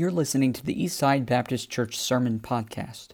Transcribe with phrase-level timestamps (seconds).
[0.00, 3.08] You're listening to the Eastside Baptist Church Sermon Podcast.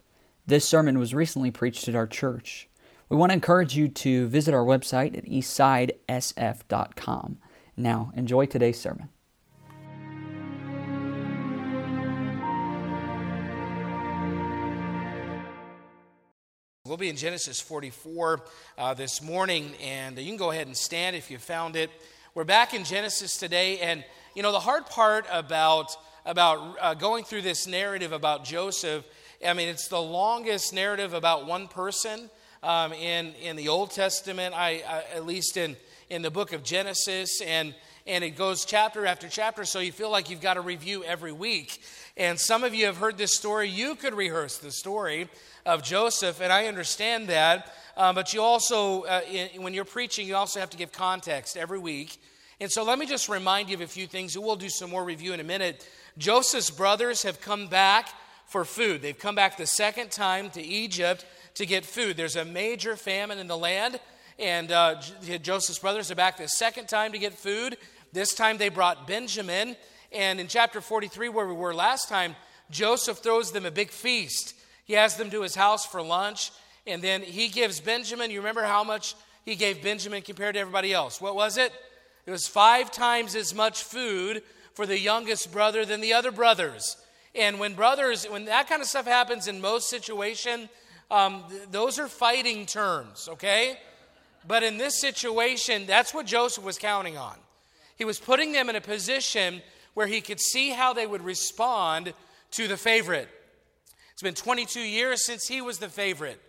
[0.45, 2.69] This sermon was recently preached at our church.
[3.09, 7.39] We want to encourage you to visit our website at eastsidesf.com.
[7.75, 9.09] Now, enjoy today's sermon.
[16.85, 18.45] We'll be in Genesis 44
[18.77, 21.89] uh, this morning, and you can go ahead and stand if you found it.
[22.33, 25.93] We're back in Genesis today, and you know, the hard part about,
[26.27, 29.05] about uh, going through this narrative about Joseph,
[29.45, 32.29] I mean, it's the longest narrative about one person
[32.61, 35.77] um, in, in the Old Testament, I, I, at least in,
[36.09, 37.73] in the book of Genesis, and,
[38.05, 41.31] and it goes chapter after chapter, so you feel like you've got to review every
[41.31, 41.81] week.
[42.17, 43.69] And some of you have heard this story.
[43.69, 45.29] You could rehearse the story
[45.65, 47.73] of Joseph, and I understand that.
[47.95, 51.55] Um, but you also, uh, in, when you're preaching, you also have to give context
[51.55, 52.17] every week.
[52.59, 55.05] And so let me just remind you of a few things, we'll do some more
[55.05, 55.87] review in a minute.
[56.17, 58.09] Joseph's brothers have come back
[58.47, 59.01] for food.
[59.01, 62.17] They've come back the second time to Egypt to get food.
[62.17, 63.99] There's a major famine in the land,
[64.39, 65.01] and uh,
[65.41, 67.77] Joseph's brothers are back the second time to get food.
[68.13, 69.75] This time they brought Benjamin.
[70.11, 72.35] And in chapter 43, where we were last time,
[72.71, 74.55] Joseph throws them a big feast.
[74.85, 76.51] He has them to his house for lunch,
[76.87, 80.93] and then he gives Benjamin, you remember how much he gave Benjamin compared to everybody
[80.93, 81.21] else?
[81.21, 81.71] What was it?
[82.25, 84.41] It was five times as much food
[84.77, 86.97] for the youngest brother than the other brothers.
[87.33, 90.69] And when brothers, when that kind of stuff happens in most situation,
[91.09, 93.79] um, th- those are fighting terms, okay?
[94.47, 97.35] But in this situation, that's what Joseph was counting on.
[97.95, 99.63] He was putting them in a position
[99.95, 102.13] where he could see how they would respond
[102.51, 103.29] to the favorite.
[104.13, 106.39] It's been 22 years since he was the favorite.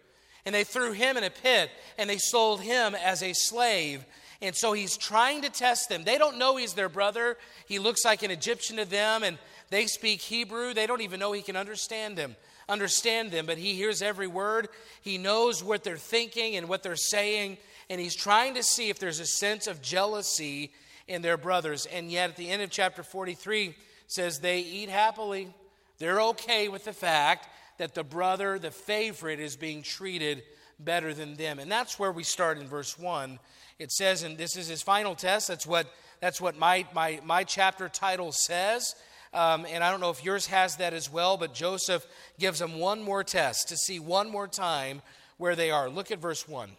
[0.44, 4.04] And they threw him in a pit and they sold him as a slave.
[4.40, 6.04] And so he's trying to test them.
[6.04, 7.36] They don't know he's their brother.
[7.66, 9.36] He looks like an Egyptian to them, and
[9.70, 10.74] they speak Hebrew.
[10.74, 12.36] They don't even know he can understand them,
[12.68, 14.68] understand them, but he hears every word.
[15.02, 17.58] He knows what they're thinking and what they're saying,
[17.90, 20.72] and he's trying to see if there's a sense of jealousy
[21.08, 21.86] in their brothers.
[21.86, 23.74] And yet at the end of chapter 43
[24.06, 25.52] says they eat happily.
[25.98, 27.48] They're okay with the fact
[27.78, 30.42] that the brother, the favorite, is being treated
[30.78, 31.58] better than them.
[31.58, 33.38] And that's where we start in verse 1
[33.78, 35.48] it says, and this is his final test.
[35.48, 35.86] That's what,
[36.20, 38.94] that's what my, my, my chapter title says.
[39.32, 42.06] Um, and I don't know if yours has that as well, but Joseph
[42.38, 45.02] gives them one more test to see one more time
[45.36, 45.88] where they are.
[45.88, 46.70] Look at verse 1.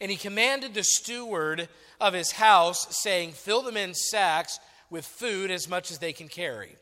[0.00, 1.68] And he commanded the steward
[2.00, 4.60] of his house, saying, Fill the men's sacks
[4.90, 6.76] with food as much as they can carry,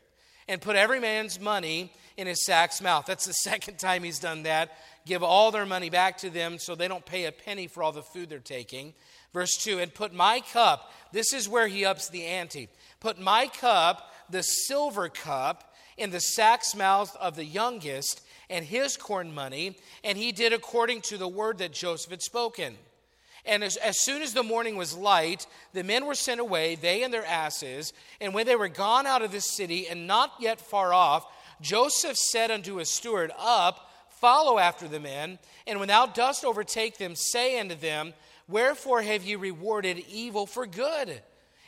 [0.47, 3.05] and put every man's money in his sack's mouth.
[3.05, 4.71] That's the second time he's done that.
[5.05, 7.91] Give all their money back to them so they don't pay a penny for all
[7.91, 8.93] the food they're taking.
[9.37, 12.69] Verse 2 And put my cup, this is where he ups the ante.
[12.99, 18.97] Put my cup, the silver cup, in the sack's mouth of the youngest and his
[18.97, 19.77] corn money.
[20.03, 22.77] And he did according to the word that Joseph had spoken.
[23.45, 27.03] And as, as, soon as the morning was light, the men were sent away, they
[27.03, 27.93] and their asses.
[28.19, 31.27] And when they were gone out of the city and not yet far off,
[31.61, 35.37] Joseph said unto his steward, Up, follow after the men,
[35.67, 38.15] and when thou dost overtake them, say unto them,
[38.47, 41.21] Wherefore have ye rewarded evil for good?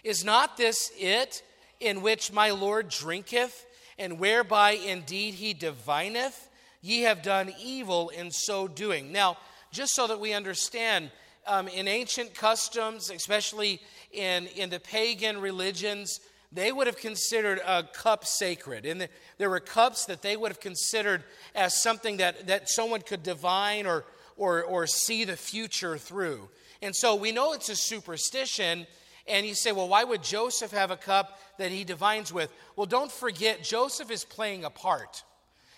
[0.04, 1.44] Is not this it
[1.80, 3.66] in which my Lord drinketh,
[3.98, 6.50] and whereby indeed he divineth?
[6.82, 9.12] Ye have done evil in so doing.
[9.12, 9.38] Now,
[9.72, 11.12] just so that we understand,
[11.46, 13.82] um, in ancient customs, especially
[14.12, 18.86] in, in the pagan religions, they would have considered a cup sacred.
[18.86, 21.24] And the, there were cups that they would have considered
[21.54, 24.06] as something that, that someone could divine or,
[24.38, 26.50] or, or see the future through.
[26.82, 28.88] And so we know it's a superstition.
[29.28, 32.52] And you say, well, why would Joseph have a cup that he divines with?
[32.76, 35.24] Well, don't forget, Joseph is playing a part.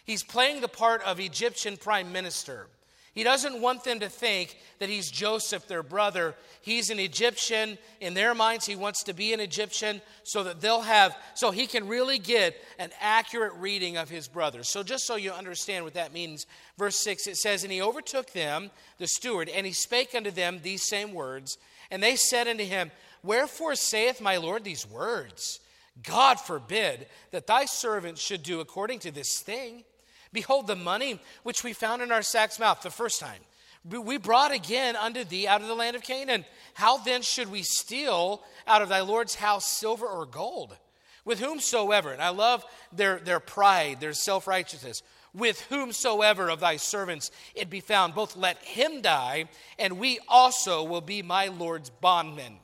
[0.06, 2.68] He's playing the part of Egyptian prime minister.
[3.14, 6.34] He doesn't want them to think that he's Joseph, their brother.
[6.62, 7.78] He's an Egyptian.
[8.00, 11.68] In their minds, he wants to be an Egyptian so that they'll have, so he
[11.68, 14.70] can really get an accurate reading of his brothers.
[14.70, 16.46] So, just so you understand what that means,
[16.78, 20.62] verse 6 it says, And he overtook them, the steward, and he spake unto them
[20.64, 21.58] these same words.
[21.90, 22.92] And they said unto him,
[23.24, 25.60] Wherefore saith my Lord these words?
[26.02, 29.84] God forbid that thy servant should do according to this thing.
[30.34, 33.42] Behold, the money which we found in our sack's mouth the first time,
[33.84, 36.46] we brought again unto thee out of the land of Canaan.
[36.76, 40.78] How then should we steal out of thy Lord's house silver or gold?
[41.26, 46.78] With whomsoever, and I love their, their pride, their self righteousness, with whomsoever of thy
[46.78, 49.46] servants it be found, both let him die,
[49.78, 52.58] and we also will be my Lord's bondmen.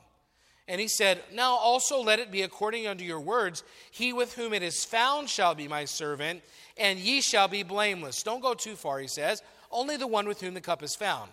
[0.68, 3.64] And he said, Now also let it be according unto your words.
[3.92, 6.44] He with whom it is found shall be my servant,
[6.78, 8.24] and ye shall be blameless.
[8.24, 9.42] Don't go too far, he says.
[9.72, 11.30] Only the one with whom the cup is found.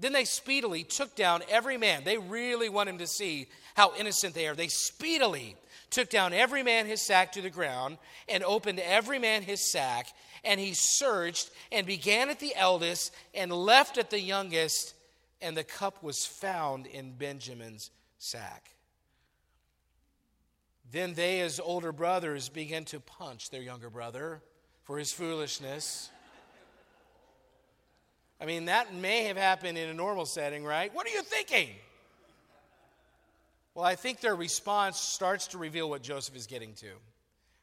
[0.00, 2.02] Then they speedily took down every man.
[2.02, 4.54] They really want him to see how innocent they are.
[4.54, 5.56] They speedily
[5.90, 10.08] took down every man his sack to the ground and opened every man his sack.
[10.44, 14.94] And he searched and began at the eldest and left at the youngest.
[15.40, 18.71] And the cup was found in Benjamin's sack.
[20.92, 24.42] Then they, as older brothers, began to punch their younger brother
[24.82, 26.10] for his foolishness.
[28.38, 30.94] I mean, that may have happened in a normal setting, right?
[30.94, 31.70] What are you thinking?
[33.74, 36.90] Well, I think their response starts to reveal what Joseph is getting to.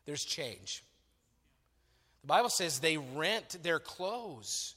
[0.06, 0.84] There's change.
[2.22, 4.74] The Bible says they rent their clothes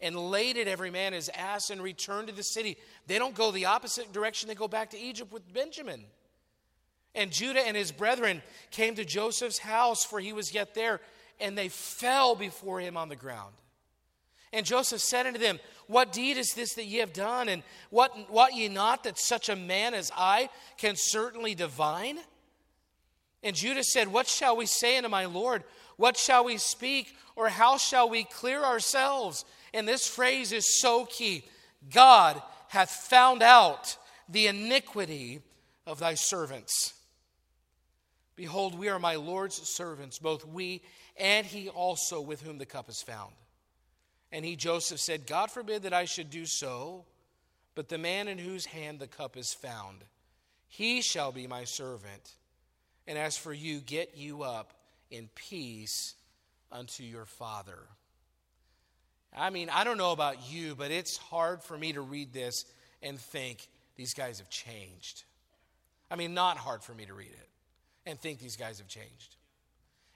[0.00, 2.76] and laid it every man his ass and returned to the city.
[3.08, 6.04] They don't go the opposite direction, they go back to Egypt with Benjamin.
[7.14, 11.00] And Judah and his brethren came to Joseph's house, for he was yet there,
[11.40, 13.54] and they fell before him on the ground.
[14.52, 17.48] And Joseph said unto them, What deed is this that ye have done?
[17.48, 22.18] And what, what ye not that such a man as I can certainly divine?
[23.42, 25.64] And Judah said, What shall we say unto my Lord?
[25.96, 27.14] What shall we speak?
[27.36, 29.44] Or how shall we clear ourselves?
[29.72, 31.44] And this phrase is so key
[31.92, 33.96] God hath found out
[34.28, 35.40] the iniquity
[35.86, 36.94] of thy servants.
[38.40, 40.80] Behold, we are my Lord's servants, both we
[41.18, 43.34] and he also with whom the cup is found.
[44.32, 47.04] And he, Joseph, said, God forbid that I should do so,
[47.74, 49.98] but the man in whose hand the cup is found,
[50.68, 52.32] he shall be my servant.
[53.06, 54.72] And as for you, get you up
[55.10, 56.14] in peace
[56.72, 57.80] unto your father.
[59.36, 62.64] I mean, I don't know about you, but it's hard for me to read this
[63.02, 65.24] and think these guys have changed.
[66.10, 67.49] I mean, not hard for me to read it
[68.06, 69.36] and think these guys have changed.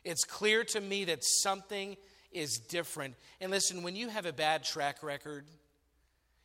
[0.05, 1.97] It's clear to me that something
[2.33, 3.15] is different.
[3.41, 5.45] And listen, when you have a bad track record,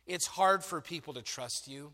[0.06, 1.92] it's hard for people to trust you.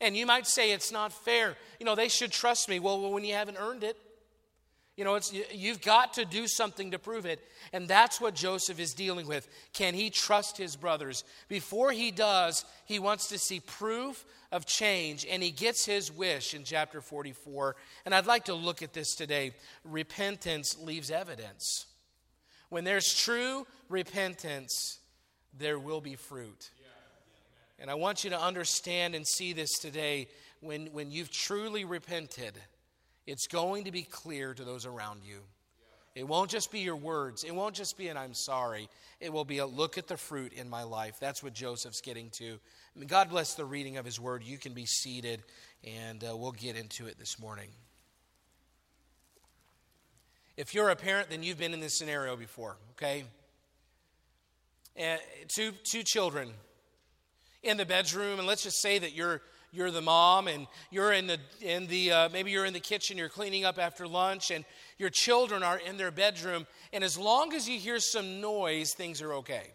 [0.00, 1.56] And you might say it's not fair.
[1.78, 2.80] You know, they should trust me.
[2.80, 3.96] Well, when you haven't earned it,
[5.02, 7.40] you know, it's, you've got to do something to prove it.
[7.72, 9.48] And that's what Joseph is dealing with.
[9.72, 11.24] Can he trust his brothers?
[11.48, 16.54] Before he does, he wants to see proof of change, and he gets his wish
[16.54, 17.74] in chapter 44.
[18.04, 19.54] And I'd like to look at this today.
[19.84, 21.86] Repentance leaves evidence.
[22.68, 25.00] When there's true repentance,
[25.58, 26.70] there will be fruit.
[27.80, 30.28] And I want you to understand and see this today.
[30.60, 32.52] When, when you've truly repented,
[33.26, 35.40] it's going to be clear to those around you.
[36.14, 37.42] It won't just be your words.
[37.42, 38.88] It won't just be an I'm sorry.
[39.18, 41.16] It will be a look at the fruit in my life.
[41.18, 42.58] That's what Joseph's getting to.
[43.06, 44.42] God bless the reading of his word.
[44.44, 45.42] You can be seated,
[45.82, 47.68] and uh, we'll get into it this morning.
[50.58, 53.24] If you're a parent, then you've been in this scenario before, okay?
[54.94, 56.50] And two, two children
[57.62, 59.40] in the bedroom, and let's just say that you're
[59.72, 63.16] you're the mom and you're in the in the uh, maybe you're in the kitchen
[63.18, 64.64] you're cleaning up after lunch and
[64.98, 69.20] your children are in their bedroom and as long as you hear some noise things
[69.22, 69.72] are okay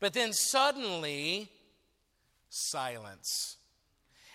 [0.00, 1.50] but then suddenly
[2.48, 3.56] silence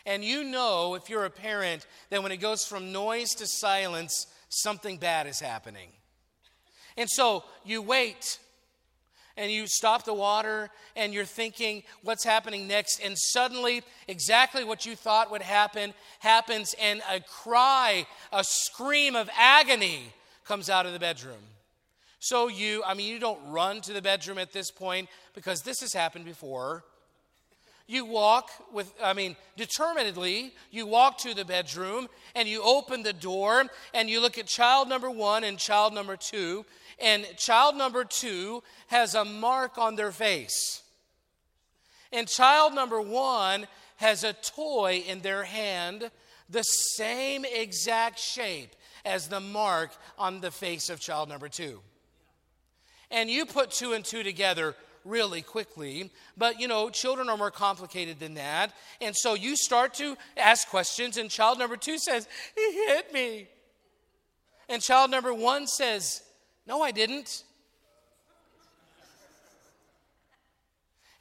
[0.06, 4.28] and you know, if you're a parent, that when it goes from noise to silence,
[4.50, 5.90] something bad is happening.
[6.98, 8.40] And so you wait
[9.38, 14.86] and you stop the water and you're thinking what's happening next and suddenly exactly what
[14.86, 20.14] you thought would happen happens and a cry a scream of agony
[20.46, 21.44] comes out of the bedroom.
[22.20, 25.82] So you i mean you don't run to the bedroom at this point because this
[25.82, 26.84] has happened before.
[27.92, 33.12] You walk with, I mean, determinedly, you walk to the bedroom and you open the
[33.12, 36.66] door and you look at child number one and child number two,
[37.00, 40.82] and child number two has a mark on their face.
[42.12, 43.68] And child number one
[43.98, 46.12] has a toy in their hand,
[46.50, 51.80] the same exact shape as the mark on the face of child number two.
[53.10, 56.12] And you put two and two together really quickly.
[56.38, 58.74] But, you know, children are more complicated than that.
[59.00, 63.48] And so you start to ask questions, and child number two says, He hit me.
[64.70, 66.24] And child number one says,
[66.68, 67.44] No, I didn't.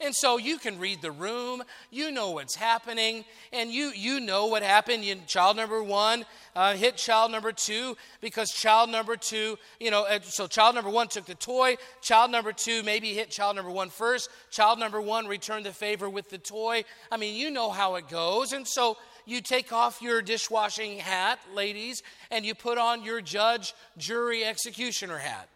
[0.02, 4.46] And so you can read the room, you know what's happening, and you, you know
[4.46, 5.04] what happened.
[5.04, 6.24] You, child number one
[6.56, 10.90] uh, hit child number two because child number two, you know, uh, so child number
[10.90, 15.02] one took the toy, child number two maybe hit child number one first, child number
[15.02, 16.82] one returned the favor with the toy.
[17.12, 18.54] I mean, you know how it goes.
[18.54, 18.96] And so
[19.30, 25.18] you take off your dishwashing hat, ladies, and you put on your judge, jury, executioner
[25.18, 25.48] hat.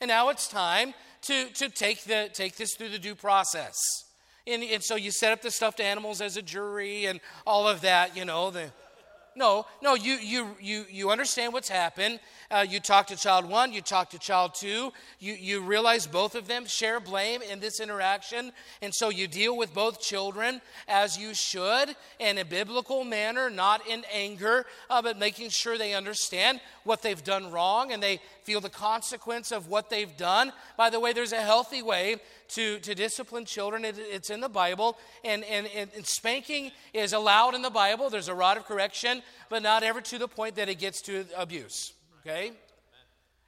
[0.00, 3.74] And now it's time to, to take, the, take this through the due process.
[4.46, 7.80] And, and so you set up the stuffed animals as a jury and all of
[7.80, 8.50] that, you know.
[8.50, 8.70] The,
[9.34, 12.20] no, no, you, you, you, you understand what's happened.
[12.50, 14.90] Uh, you talk to child one, you talk to child two.
[15.18, 18.52] You, you realize both of them share blame in this interaction.
[18.80, 23.86] And so you deal with both children as you should in a biblical manner, not
[23.86, 28.62] in anger, uh, but making sure they understand what they've done wrong and they feel
[28.62, 30.50] the consequence of what they've done.
[30.78, 32.16] By the way, there's a healthy way
[32.48, 33.84] to, to discipline children.
[33.84, 34.96] It, it's in the Bible.
[35.22, 38.08] And, and, and spanking is allowed in the Bible.
[38.08, 41.26] There's a rod of correction, but not ever to the point that it gets to
[41.36, 41.92] abuse
[42.28, 42.52] okay?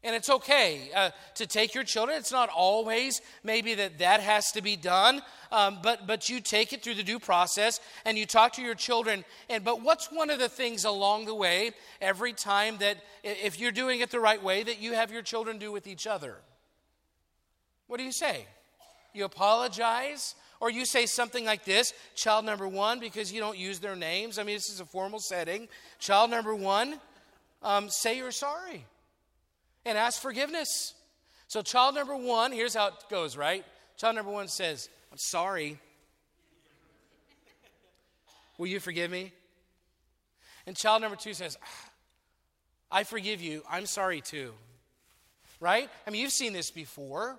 [0.02, 2.16] And it's okay uh, to take your children.
[2.16, 5.20] It's not always maybe that that has to be done,
[5.52, 8.74] um, but but you take it through the due process and you talk to your
[8.74, 9.26] children.
[9.50, 13.72] And but what's one of the things along the way every time that if you're
[13.72, 16.36] doing it the right way that you have your children do with each other?
[17.86, 18.46] What do you say?
[19.12, 23.80] You apologize, or you say something like this: Child number one, because you don't use
[23.80, 24.38] their names.
[24.38, 25.68] I mean, this is a formal setting.
[25.98, 26.98] Child number one
[27.62, 28.86] um, say you're sorry
[29.84, 30.94] and ask forgiveness.
[31.48, 33.64] So, child number one, here's how it goes, right?
[33.96, 35.78] Child number one says, I'm sorry.
[38.56, 39.32] Will you forgive me?
[40.66, 41.58] And child number two says,
[42.90, 43.62] I forgive you.
[43.68, 44.52] I'm sorry too.
[45.58, 45.88] Right?
[46.06, 47.38] I mean, you've seen this before.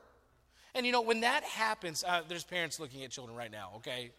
[0.74, 4.12] And you know, when that happens, uh, there's parents looking at children right now, okay?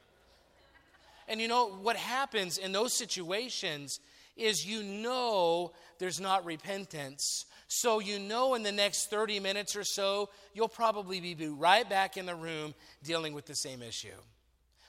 [1.29, 4.01] And you know, what happens in those situations
[4.37, 7.47] is you know there's not repentance.
[7.69, 12.17] So you know in the next 30 minutes or so, you'll probably be right back
[12.17, 14.09] in the room dealing with the same issue.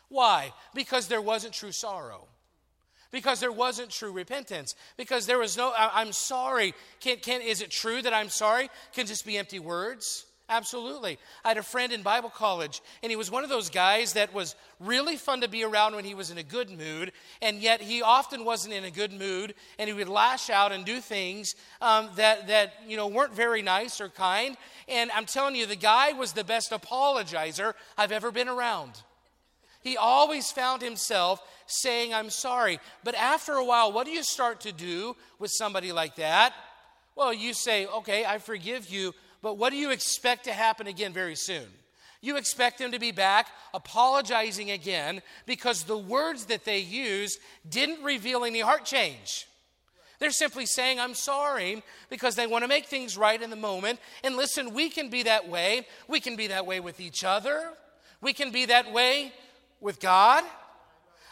[0.09, 0.53] Why?
[0.75, 2.27] Because there wasn't true sorrow.
[3.11, 4.75] Because there wasn't true repentance.
[4.97, 6.73] Because there was no, I'm sorry.
[6.99, 8.69] Can, can, is it true that I'm sorry?
[8.93, 10.25] Can just be empty words?
[10.49, 11.17] Absolutely.
[11.45, 14.33] I had a friend in Bible college, and he was one of those guys that
[14.33, 17.81] was really fun to be around when he was in a good mood, and yet
[17.81, 21.55] he often wasn't in a good mood, and he would lash out and do things
[21.81, 24.57] um, that, that you know, weren't very nice or kind.
[24.89, 29.01] And I'm telling you, the guy was the best apologizer I've ever been around.
[29.81, 32.79] He always found himself saying, I'm sorry.
[33.03, 36.53] But after a while, what do you start to do with somebody like that?
[37.15, 41.13] Well, you say, okay, I forgive you, but what do you expect to happen again
[41.13, 41.67] very soon?
[42.21, 47.37] You expect them to be back apologizing again because the words that they used
[47.69, 49.45] didn't reveal any heart change.
[50.19, 53.99] They're simply saying, I'm sorry, because they want to make things right in the moment.
[54.23, 55.85] And listen, we can be that way.
[56.07, 57.73] We can be that way with each other.
[58.21, 59.33] We can be that way
[59.81, 60.45] with God.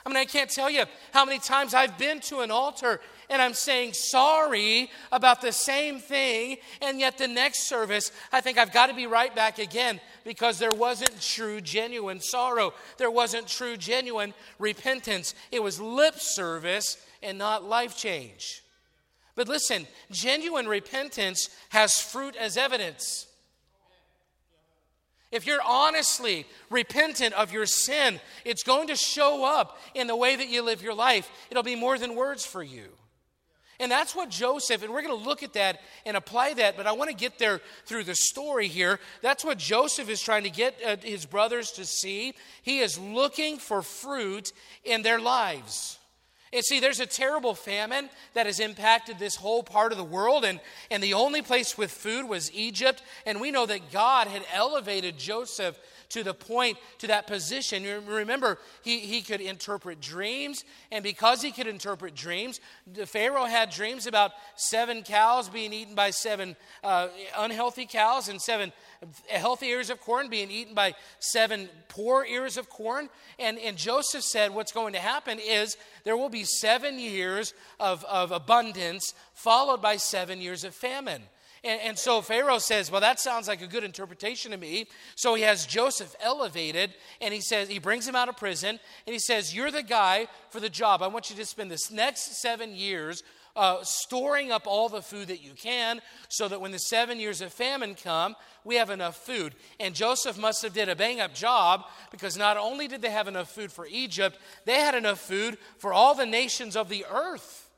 [0.05, 2.99] I mean, I can't tell you how many times I've been to an altar
[3.31, 8.57] and I'm saying sorry about the same thing, and yet the next service, I think
[8.57, 12.73] I've got to be right back again because there wasn't true, genuine sorrow.
[12.97, 15.33] There wasn't true, genuine repentance.
[15.49, 18.63] It was lip service and not life change.
[19.35, 23.27] But listen, genuine repentance has fruit as evidence.
[25.31, 30.35] If you're honestly repentant of your sin, it's going to show up in the way
[30.35, 31.31] that you live your life.
[31.49, 32.89] It'll be more than words for you.
[33.79, 36.85] And that's what Joseph, and we're going to look at that and apply that, but
[36.85, 38.99] I want to get there through the story here.
[39.23, 42.35] That's what Joseph is trying to get uh, his brothers to see.
[42.61, 45.97] He is looking for fruit in their lives.
[46.53, 50.43] And see, there's a terrible famine that has impacted this whole part of the world,
[50.43, 53.01] and, and the only place with food was Egypt.
[53.25, 55.79] And we know that God had elevated Joseph
[56.11, 57.83] to the point, to that position.
[58.05, 62.59] Remember, he, he could interpret dreams, and because he could interpret dreams,
[63.05, 68.71] Pharaoh had dreams about seven cows being eaten by seven uh, unhealthy cows and seven
[69.27, 73.09] healthy ears of corn being eaten by seven poor ears of corn.
[73.39, 78.03] And, and Joseph said, What's going to happen is there will be seven years of,
[78.05, 81.23] of abundance, followed by seven years of famine.
[81.63, 84.87] And, and, so Pharaoh says, Well, that sounds like a good interpretation to me.
[85.15, 89.13] So he has Joseph elevated, and he says, He brings him out of prison, and
[89.13, 91.03] he says, You're the guy for the job.
[91.03, 93.21] I want you to spend this next seven years
[93.55, 97.41] uh, storing up all the food that you can so that when the seven years
[97.41, 101.33] of famine come we have enough food and joseph must have did a bang up
[101.33, 105.57] job because not only did they have enough food for egypt they had enough food
[105.79, 107.69] for all the nations of the earth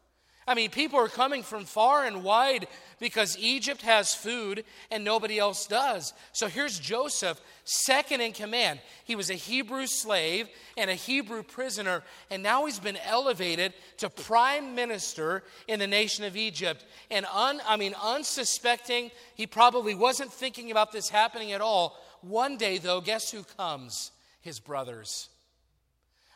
[0.47, 2.67] I mean, people are coming from far and wide
[3.00, 6.13] because Egypt has food and nobody else does.
[6.33, 8.79] So here's Joseph, second in command.
[9.05, 14.09] He was a Hebrew slave and a Hebrew prisoner, and now he's been elevated to
[14.09, 16.85] prime minister in the nation of Egypt.
[17.09, 21.97] And un, I mean, unsuspecting, he probably wasn't thinking about this happening at all.
[22.21, 24.12] One day, though, guess who comes?
[24.41, 25.29] His brothers.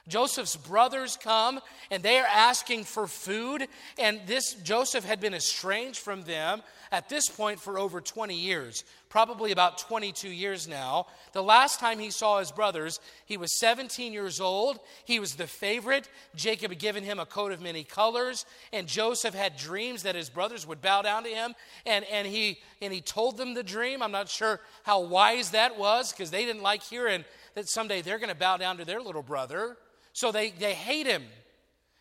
[0.07, 1.59] Joseph's brothers come
[1.91, 3.67] and they are asking for food.
[3.97, 6.61] And this Joseph had been estranged from them
[6.91, 11.07] at this point for over 20 years, probably about 22 years now.
[11.33, 14.79] The last time he saw his brothers, he was 17 years old.
[15.05, 16.07] He was the favorite.
[16.35, 20.29] Jacob had given him a coat of many colors, and Joseph had dreams that his
[20.29, 21.53] brothers would bow down to him.
[21.85, 24.01] And, and, he, and he told them the dream.
[24.01, 28.19] I'm not sure how wise that was because they didn't like hearing that someday they're
[28.19, 29.77] going to bow down to their little brother.
[30.17, 31.25] So they, they hate him.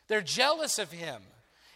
[0.08, 1.20] They're jealous of him.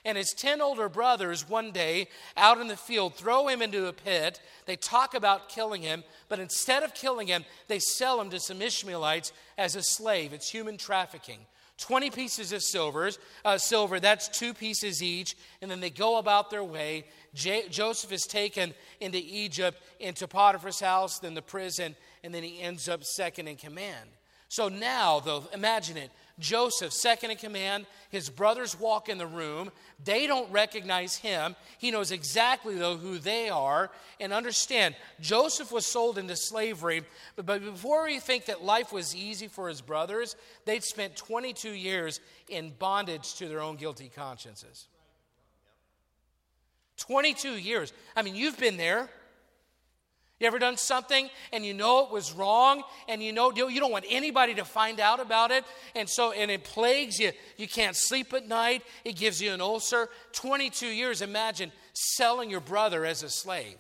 [0.07, 3.93] And his 10 older brothers, one day out in the field, throw him into a
[3.93, 4.41] pit.
[4.65, 8.63] They talk about killing him, but instead of killing him, they sell him to some
[8.63, 10.33] Ishmaelites as a slave.
[10.33, 11.41] It's human trafficking.
[11.77, 15.37] 20 pieces of silvers, uh, silver, that's two pieces each.
[15.61, 17.05] And then they go about their way.
[17.35, 21.95] J- Joseph is taken into Egypt, into Potiphar's house, then the prison,
[22.25, 24.09] and then he ends up second in command.
[24.51, 26.11] So now, though, imagine it.
[26.41, 29.71] Joseph, second in command, his brothers walk in the room.
[30.03, 31.55] They don't recognize him.
[31.79, 33.91] He knows exactly, though, who they are.
[34.19, 37.05] And understand, Joseph was sold into slavery.
[37.37, 41.71] But, but before we think that life was easy for his brothers, they'd spent 22
[41.71, 44.89] years in bondage to their own guilty consciences.
[46.97, 47.93] 22 years.
[48.17, 49.09] I mean, you've been there.
[50.41, 53.93] You ever done something and you know it was wrong and you know you don't
[53.93, 57.33] want anybody to find out about it and so and it plagues you.
[57.59, 58.83] You can't sleep at night.
[59.05, 60.09] It gives you an ulcer.
[60.33, 63.77] 22 years imagine selling your brother as a slave.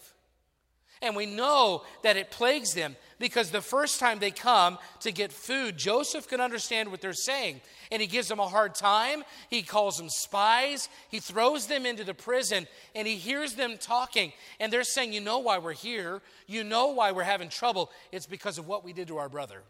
[1.03, 5.33] And we know that it plagues them because the first time they come to get
[5.33, 7.63] food, Joseph can understand what they're saying.
[7.91, 9.25] And he gives them a hard time.
[9.49, 10.91] He calls them spies.
[11.09, 14.33] He throws them into the prison and he hears them talking.
[14.59, 16.21] And they're saying, You know why we're here.
[16.47, 17.91] You know why we're having trouble.
[18.13, 19.63] It's because of what we did to our brother.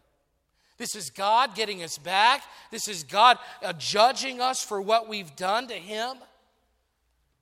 [0.79, 2.43] This is God getting us back.
[2.71, 6.17] This is God uh, judging us for what we've done to him.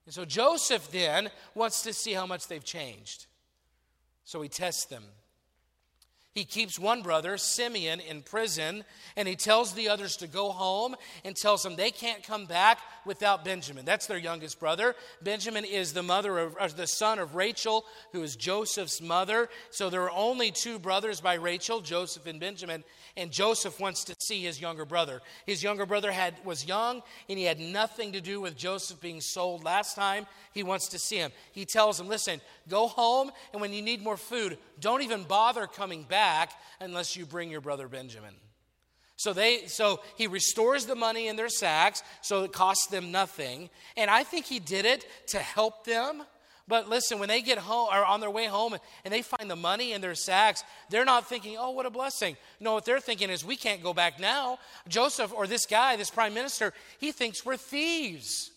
[0.05, 3.28] And so Joseph then wants to see how much they've changed.
[4.29, 5.05] So he tests them.
[6.35, 8.85] He keeps one brother, Simeon, in prison,
[9.17, 12.79] and he tells the others to go home and tells them they can't come back
[13.05, 13.85] without Benjamin.
[13.85, 14.95] That's their youngest brother.
[15.21, 19.49] Benjamin is the mother of the son of Rachel, who is Joseph's mother.
[19.71, 22.85] So there are only two brothers by Rachel, Joseph and Benjamin
[23.19, 25.21] and Joseph wants to see his younger brother.
[25.45, 29.21] His younger brother had, was young, and he had nothing to do with Joseph being
[29.21, 30.25] sold last time.
[30.55, 31.33] He wants to see him.
[31.51, 35.67] He tells him, Listen, go home, and when you need more food, don't even bother
[35.67, 36.18] coming back
[36.81, 38.35] unless you bring your brother Benjamin.
[39.17, 43.69] So they so he restores the money in their sacks so it costs them nothing.
[43.97, 46.23] And I think he did it to help them
[46.69, 49.57] but listen, when they get home or on their way home and they find the
[49.57, 52.37] money in their sacks, they're not thinking, oh, what a blessing.
[52.61, 54.59] No, what they're thinking is, we can't go back now.
[54.87, 58.51] Joseph or this guy, this prime minister, he thinks we're thieves.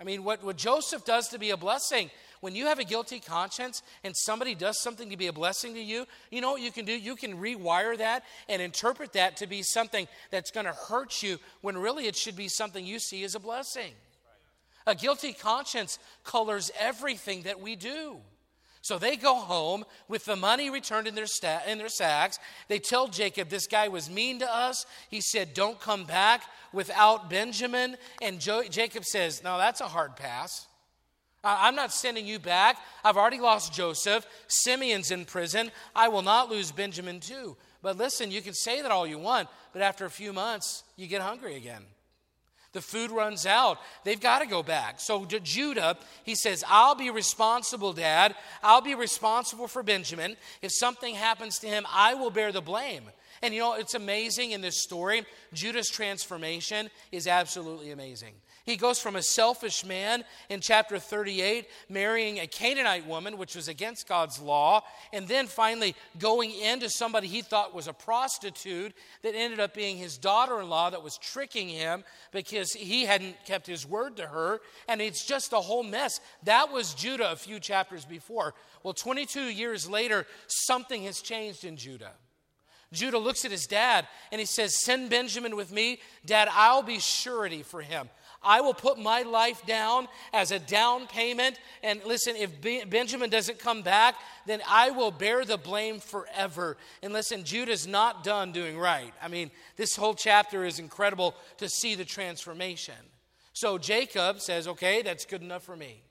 [0.00, 3.20] I mean, what, what Joseph does to be a blessing, when you have a guilty
[3.20, 6.72] conscience and somebody does something to be a blessing to you, you know what you
[6.72, 6.92] can do?
[6.92, 11.38] You can rewire that and interpret that to be something that's going to hurt you
[11.60, 13.92] when really it should be something you see as a blessing.
[14.86, 18.16] A guilty conscience colors everything that we do.
[18.82, 22.38] So they go home with the money returned in their, sta- in their sacks.
[22.68, 24.86] They tell Jacob, This guy was mean to us.
[25.10, 27.98] He said, Don't come back without Benjamin.
[28.22, 30.66] And jo- Jacob says, No, that's a hard pass.
[31.42, 32.76] I'm not sending you back.
[33.02, 34.26] I've already lost Joseph.
[34.46, 35.70] Simeon's in prison.
[35.94, 37.56] I will not lose Benjamin too.
[37.82, 41.06] But listen, you can say that all you want, but after a few months, you
[41.06, 41.82] get hungry again.
[42.72, 43.78] The food runs out.
[44.04, 45.00] They've got to go back.
[45.00, 48.34] So to Judah, he says, I'll be responsible, Dad.
[48.62, 50.36] I'll be responsible for Benjamin.
[50.62, 53.04] If something happens to him, I will bear the blame.
[53.42, 55.24] And you know, it's amazing in this story.
[55.52, 58.34] Judah's transformation is absolutely amazing.
[58.70, 63.66] He goes from a selfish man in chapter 38, marrying a Canaanite woman, which was
[63.66, 69.34] against God's law, and then finally going into somebody he thought was a prostitute that
[69.34, 73.66] ended up being his daughter in law that was tricking him because he hadn't kept
[73.66, 74.60] his word to her.
[74.86, 76.20] And it's just a whole mess.
[76.44, 78.54] That was Judah a few chapters before.
[78.84, 82.12] Well, 22 years later, something has changed in Judah.
[82.92, 86.00] Judah looks at his dad and he says, Send Benjamin with me.
[86.26, 88.08] Dad, I'll be surety for him.
[88.42, 91.58] I will put my life down as a down payment.
[91.82, 94.14] And listen, if Benjamin doesn't come back,
[94.46, 96.76] then I will bear the blame forever.
[97.02, 99.12] And listen, Judah's not done doing right.
[99.22, 102.94] I mean, this whole chapter is incredible to see the transformation.
[103.52, 106.02] So Jacob says, Okay, that's good enough for me.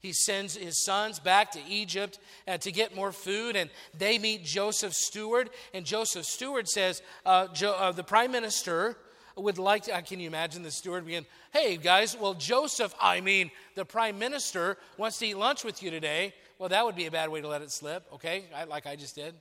[0.00, 4.44] He sends his sons back to Egypt uh, to get more food, and they meet
[4.44, 5.50] Joseph's steward.
[5.74, 8.96] And Joseph's steward says, uh, jo- uh, The prime minister
[9.38, 13.20] would like to, uh, can you imagine the steward being, Hey, guys, well, Joseph, I
[13.20, 16.34] mean, the prime minister wants to eat lunch with you today.
[16.58, 18.44] Well, that would be a bad way to let it slip, okay?
[18.54, 19.34] I, like I just did.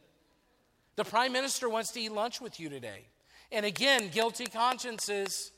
[0.96, 3.06] The prime minister wants to eat lunch with you today.
[3.52, 5.52] And again, guilty consciences.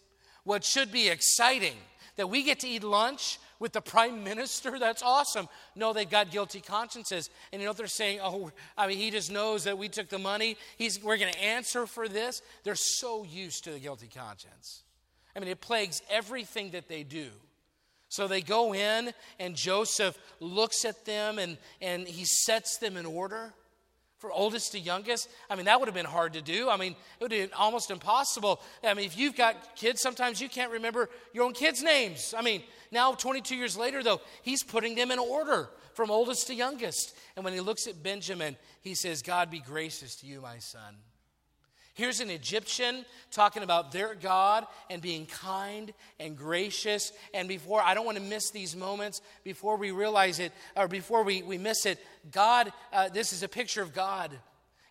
[0.43, 1.75] What should be exciting
[2.19, 4.77] that we get to eat lunch with the prime minister?
[4.77, 5.47] That's awesome.
[5.73, 7.29] No, they've got guilty consciences.
[7.53, 8.19] And you know they're saying?
[8.21, 10.57] Oh, I mean, he just knows that we took the money.
[10.77, 12.41] He's, we're going to answer for this.
[12.65, 14.83] They're so used to the guilty conscience.
[15.33, 17.29] I mean, it plagues everything that they do.
[18.09, 23.05] So they go in, and Joseph looks at them and, and he sets them in
[23.05, 23.53] order
[24.19, 25.29] for oldest to youngest.
[25.49, 26.69] I mean, that would have been hard to do.
[26.69, 28.61] I mean, it would have been almost impossible.
[28.83, 32.33] I mean, if you've got kids, sometimes you can't remember your own kids' names.
[32.37, 36.53] I mean, now 22 years later, though, he's putting them in order from oldest to
[36.53, 37.15] youngest.
[37.35, 40.95] And when he looks at Benjamin, he says, God be gracious to you, my son.
[41.99, 47.11] Here's an Egyptian talking about their God and being kind and gracious.
[47.33, 51.23] And before, I don't want to miss these moments before we realize it or before
[51.23, 51.99] we, we miss it.
[52.31, 54.31] God, uh, this is a picture of God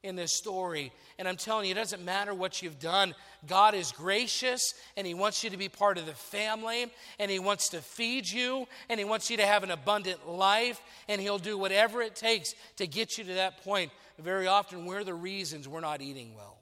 [0.03, 0.93] in this story.
[1.19, 3.15] And I'm telling you, it doesn't matter what you've done.
[3.47, 7.39] God is gracious and He wants you to be part of the family and He
[7.39, 11.39] wants to feed you and He wants you to have an abundant life and He'll
[11.39, 13.93] do whatever it takes to get you to that point.
[14.19, 16.58] Very often, we're the reasons we're not eating well.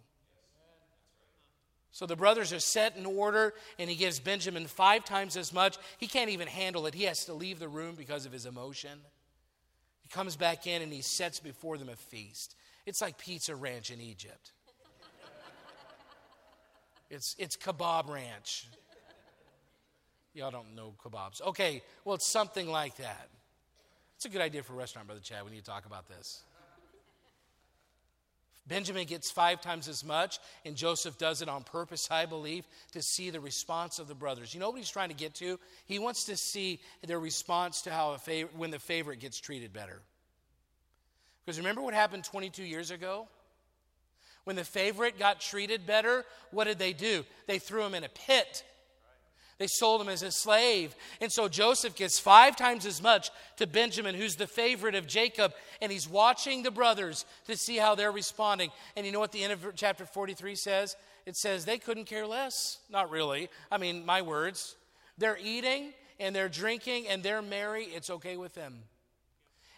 [1.96, 5.78] So the brothers are set in order, and he gives Benjamin five times as much.
[5.96, 6.92] He can't even handle it.
[6.92, 8.98] He has to leave the room because of his emotion.
[10.02, 12.54] He comes back in and he sets before them a feast.
[12.85, 14.52] It's like Pizza Ranch in Egypt.
[17.09, 18.66] It's, it's kebab ranch.
[20.35, 21.40] Y'all don't know kebabs.
[21.40, 23.28] Okay, well, it's something like that.
[24.16, 25.44] It's a good idea for a restaurant, Brother Chad.
[25.44, 26.42] We need to talk about this.
[28.66, 33.02] Benjamin gets five times as much, and Joseph does it on purpose, I believe, to
[33.02, 34.52] see the response of the brothers.
[34.55, 35.61] You know what he's trying to get to?
[35.85, 39.72] He wants to see their response to how a fav- when the favorite gets treated
[39.72, 40.00] better.
[41.44, 43.29] Because remember what happened 22 years ago?
[44.42, 47.24] When the favorite got treated better, what did they do?
[47.46, 48.64] They threw him in a pit
[49.58, 50.94] they sold him as a slave.
[51.20, 55.52] And so Joseph gets five times as much to Benjamin, who's the favorite of Jacob.
[55.80, 58.70] And he's watching the brothers to see how they're responding.
[58.96, 60.96] And you know what the end of chapter 43 says?
[61.24, 62.78] It says they couldn't care less.
[62.90, 63.48] Not really.
[63.70, 64.76] I mean, my words.
[65.18, 67.84] They're eating and they're drinking and they're merry.
[67.84, 68.82] It's okay with them.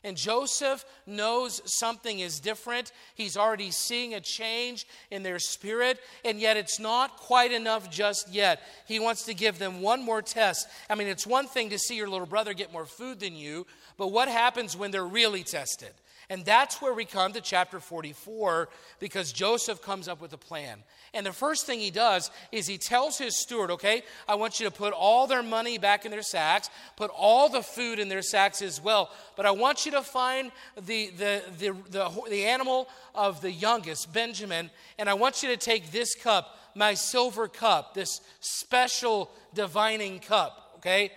[0.05, 2.93] And Joseph knows something is different.
[3.15, 8.33] He's already seeing a change in their spirit, and yet it's not quite enough just
[8.33, 8.61] yet.
[8.87, 10.69] He wants to give them one more test.
[10.89, 13.67] I mean, it's one thing to see your little brother get more food than you,
[13.97, 15.93] but what happens when they're really tested?
[16.31, 20.83] And that's where we come to chapter 44 because Joseph comes up with a plan.
[21.15, 24.67] And the first thing he does is he tells his steward, okay, I want you
[24.67, 28.21] to put all their money back in their sacks, put all the food in their
[28.21, 32.91] sacks as well, but I want you to find the, the, the, the, the animal
[33.15, 37.95] of the youngest, Benjamin, and I want you to take this cup, my silver cup,
[37.95, 41.11] this special divining cup, okay?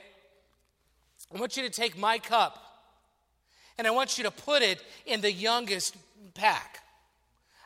[1.35, 2.70] I want you to take my cup
[3.81, 5.97] and I want you to put it in the youngest
[6.35, 6.83] pack.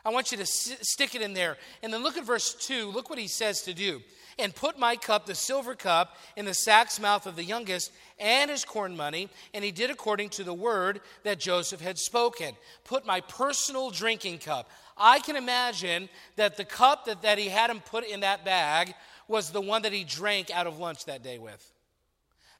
[0.02, 1.58] I want you to s- stick it in there.
[1.82, 2.90] And then look at verse 2.
[2.90, 4.00] Look what he says to do.
[4.38, 8.50] And put my cup, the silver cup, in the sack's mouth of the youngest and
[8.50, 9.28] his corn money.
[9.52, 12.56] And he did according to the word that Joseph had spoken.
[12.84, 14.70] Put my personal drinking cup.
[14.96, 18.94] I can imagine that the cup that, that he had him put in that bag
[19.28, 21.75] was the one that he drank out of lunch that day with.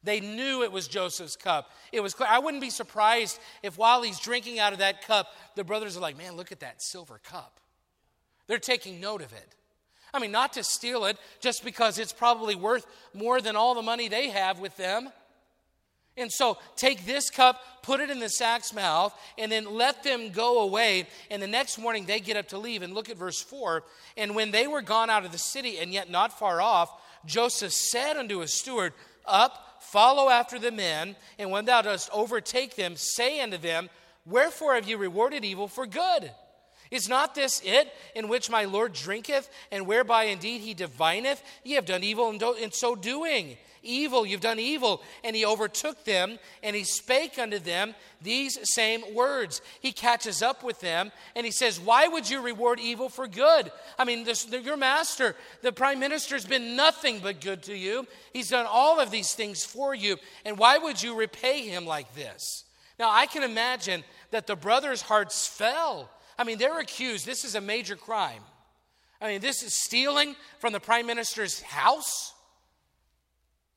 [0.03, 1.69] They knew it was Joseph's cup.
[1.91, 2.15] It was.
[2.19, 6.01] I wouldn't be surprised if while he's drinking out of that cup, the brothers are
[6.01, 7.59] like, man, look at that silver cup.
[8.47, 9.55] They're taking note of it.
[10.13, 13.81] I mean, not to steal it just because it's probably worth more than all the
[13.81, 15.09] money they have with them.
[16.15, 20.31] And so take this cup, put it in the sack's mouth, and then let them
[20.31, 21.07] go away.
[21.29, 22.81] And the next morning they get up to leave.
[22.81, 23.83] And look at verse 4.
[24.17, 26.89] And when they were gone out of the city, and yet not far off,
[27.25, 28.93] Joseph said unto his steward,
[29.25, 33.89] Up, follow after the men, and when thou dost overtake them, say unto them,
[34.25, 36.31] Wherefore have you rewarded evil for good?
[36.91, 41.41] Is not this it in which my Lord drinketh, and whereby indeed he divineth?
[41.63, 45.01] Ye have done evil in, in so doing evil, you've done evil.
[45.23, 49.61] And he overtook them, and he spake unto them these same words.
[49.79, 53.71] He catches up with them, and he says, Why would you reward evil for good?
[53.97, 57.75] I mean, this, the, your master, the prime minister, has been nothing but good to
[57.75, 58.05] you.
[58.33, 62.13] He's done all of these things for you, and why would you repay him like
[62.15, 62.65] this?
[62.99, 66.09] Now, I can imagine that the brothers' hearts fell.
[66.37, 67.25] I mean, they're accused.
[67.25, 68.41] This is a major crime.
[69.21, 72.33] I mean, this is stealing from the prime minister's house.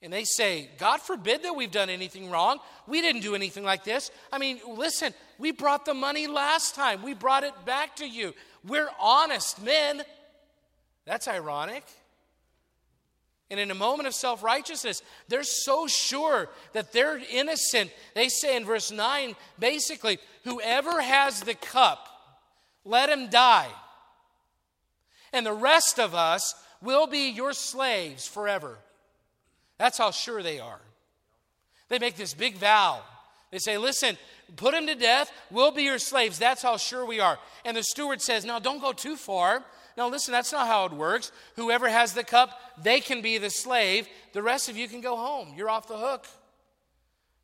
[0.02, 2.58] And they say, God forbid that we've done anything wrong.
[2.86, 4.10] We didn't do anything like this.
[4.32, 8.34] I mean, listen, we brought the money last time, we brought it back to you.
[8.66, 10.02] We're honest men.
[11.04, 11.84] That's ironic.
[13.50, 17.90] And in a moment of self righteousness, they're so sure that they're innocent.
[18.14, 22.06] They say in verse 9, basically, whoever has the cup,
[22.84, 23.68] let him die.
[25.32, 28.78] And the rest of us will be your slaves forever.
[29.80, 30.78] That's how sure they are.
[31.88, 33.00] They make this big vow.
[33.50, 34.18] They say, Listen,
[34.56, 35.32] put him to death.
[35.50, 36.38] We'll be your slaves.
[36.38, 37.38] That's how sure we are.
[37.64, 39.64] And the steward says, No, don't go too far.
[39.96, 41.32] No, listen, that's not how it works.
[41.56, 44.06] Whoever has the cup, they can be the slave.
[44.34, 45.54] The rest of you can go home.
[45.56, 46.26] You're off the hook.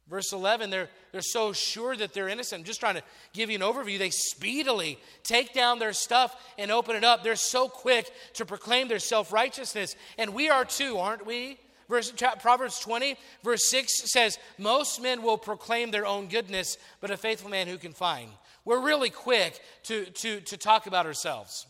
[0.06, 2.60] Verse 11, they're, they're so sure that they're innocent.
[2.60, 3.98] I'm just trying to give you an overview.
[3.98, 7.24] They speedily take down their stuff and open it up.
[7.24, 9.96] They're so quick to proclaim their self righteousness.
[10.18, 11.58] And we are too, aren't we?
[11.88, 17.16] Verse, Proverbs 20, verse 6 says, Most men will proclaim their own goodness, but a
[17.16, 18.30] faithful man who can find.
[18.64, 21.66] We're really quick to, to, to talk about ourselves.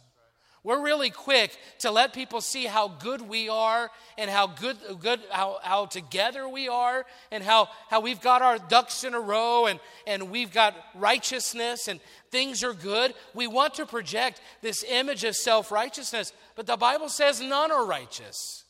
[0.66, 5.20] We're really quick to let people see how good we are and how good, good
[5.30, 9.66] how, how together we are and how, how we've got our ducks in a row
[9.66, 12.00] and, and we've got righteousness and
[12.32, 13.14] things are good.
[13.32, 17.86] We want to project this image of self righteousness, but the Bible says none are
[17.86, 18.64] righteous.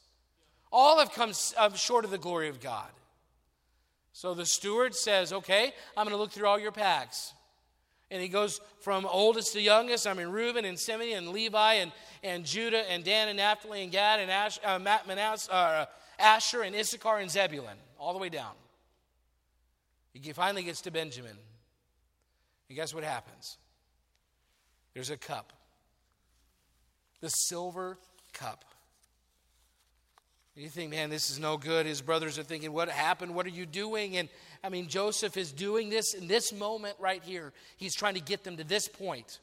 [0.78, 1.32] All have come
[1.74, 2.90] short of the glory of God.
[4.12, 7.32] So the steward says, Okay, I'm going to look through all your packs.
[8.10, 10.06] And he goes from oldest to youngest.
[10.06, 13.90] I mean, Reuben and Simeon and Levi and, and Judah and Dan and Naphtali and
[13.90, 14.78] Gad and Ash, uh,
[15.50, 15.86] uh,
[16.18, 18.52] Asher and Issachar and Zebulun, all the way down.
[20.12, 21.38] He finally gets to Benjamin.
[22.68, 23.56] And guess what happens?
[24.92, 25.54] There's a cup.
[27.22, 27.96] The silver
[28.34, 28.65] cup.
[30.58, 31.84] You think, man, this is no good.
[31.84, 33.34] His brothers are thinking, what happened?
[33.34, 34.16] What are you doing?
[34.16, 34.30] And
[34.64, 37.52] I mean, Joseph is doing this in this moment right here.
[37.76, 39.38] He's trying to get them to this point.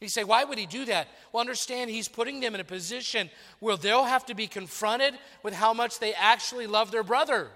[0.00, 1.08] You say, why would he do that?
[1.32, 3.28] Well, understand he's putting them in a position
[3.60, 7.48] where they'll have to be confronted with how much they actually love their brother.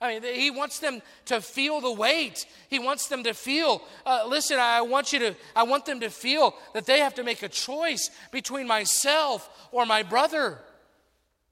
[0.00, 2.46] I mean, he wants them to feel the weight.
[2.68, 6.10] He wants them to feel, uh, listen, I want you to, I want them to
[6.10, 10.58] feel that they have to make a choice between myself or my brother.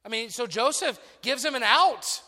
[0.08, 2.22] I mean, so Joseph gives him an out.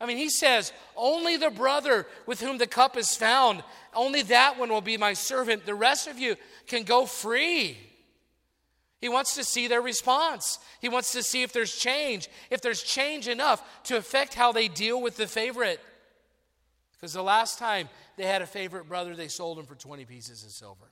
[0.00, 3.62] I mean, he says, Only the brother with whom the cup is found,
[3.94, 5.66] only that one will be my servant.
[5.66, 7.76] The rest of you can go free.
[9.02, 10.58] He wants to see their response.
[10.80, 14.68] He wants to see if there's change, if there's change enough to affect how they
[14.68, 15.80] deal with the favorite.
[16.94, 20.42] Because the last time they had a favorite brother, they sold him for 20 pieces
[20.42, 20.90] of silver.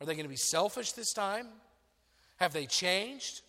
[0.00, 1.46] Are they going to be selfish this time?
[2.38, 3.42] Have they changed?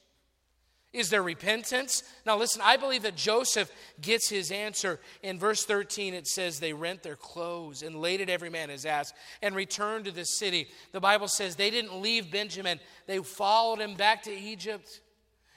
[0.95, 2.03] Is there repentance?
[2.25, 3.69] Now, listen, I believe that Joseph
[4.01, 5.01] gets his answer.
[5.21, 8.85] In verse 13, it says, They rent their clothes and laid at every man his
[8.85, 10.69] ass and returned to the city.
[10.93, 15.01] The Bible says they didn't leave Benjamin, they followed him back to Egypt.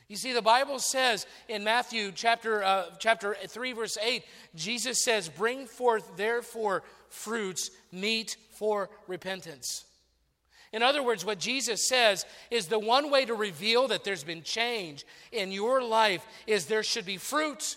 [0.09, 4.25] You see, the Bible says in Matthew chapter, uh, chapter 3, verse 8,
[4.57, 9.85] Jesus says, Bring forth therefore fruits meet for repentance.
[10.73, 14.43] In other words, what Jesus says is the one way to reveal that there's been
[14.43, 17.77] change in your life is there should be fruit,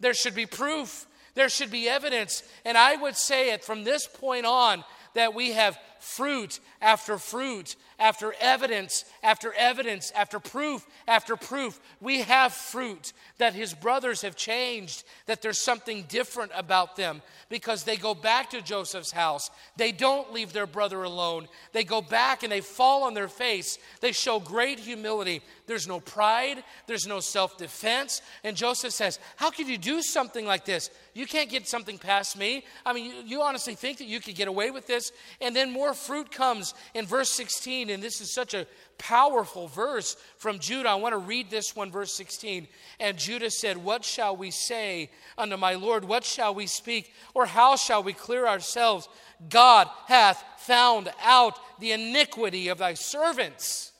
[0.00, 2.42] there should be proof, there should be evidence.
[2.64, 7.76] And I would say it from this point on that we have fruit after fruit,
[7.98, 11.80] after evidence, after evidence, after proof, after proof.
[12.00, 17.84] We have fruit that his brothers have changed, that there's something different about them because
[17.84, 19.50] they go back to Joseph's house.
[19.76, 21.48] They don't leave their brother alone.
[21.72, 23.78] They go back and they fall on their face.
[24.00, 25.40] They show great humility.
[25.66, 28.20] There's no pride, there's no self defense.
[28.42, 30.90] And Joseph says, How could you do something like this?
[31.14, 32.64] You can't get something past me.
[32.84, 35.12] I mean, you, you honestly think that you could get away with this?
[35.40, 38.66] And then more fruit comes in verse 16, and this is such a
[38.98, 40.90] powerful verse from Judah.
[40.90, 42.68] I want to read this one, verse 16.
[43.00, 46.04] And Judah said, What shall we say unto my Lord?
[46.04, 47.12] What shall we speak?
[47.34, 49.08] Or how shall we clear ourselves?
[49.48, 53.92] God hath found out the iniquity of thy servants.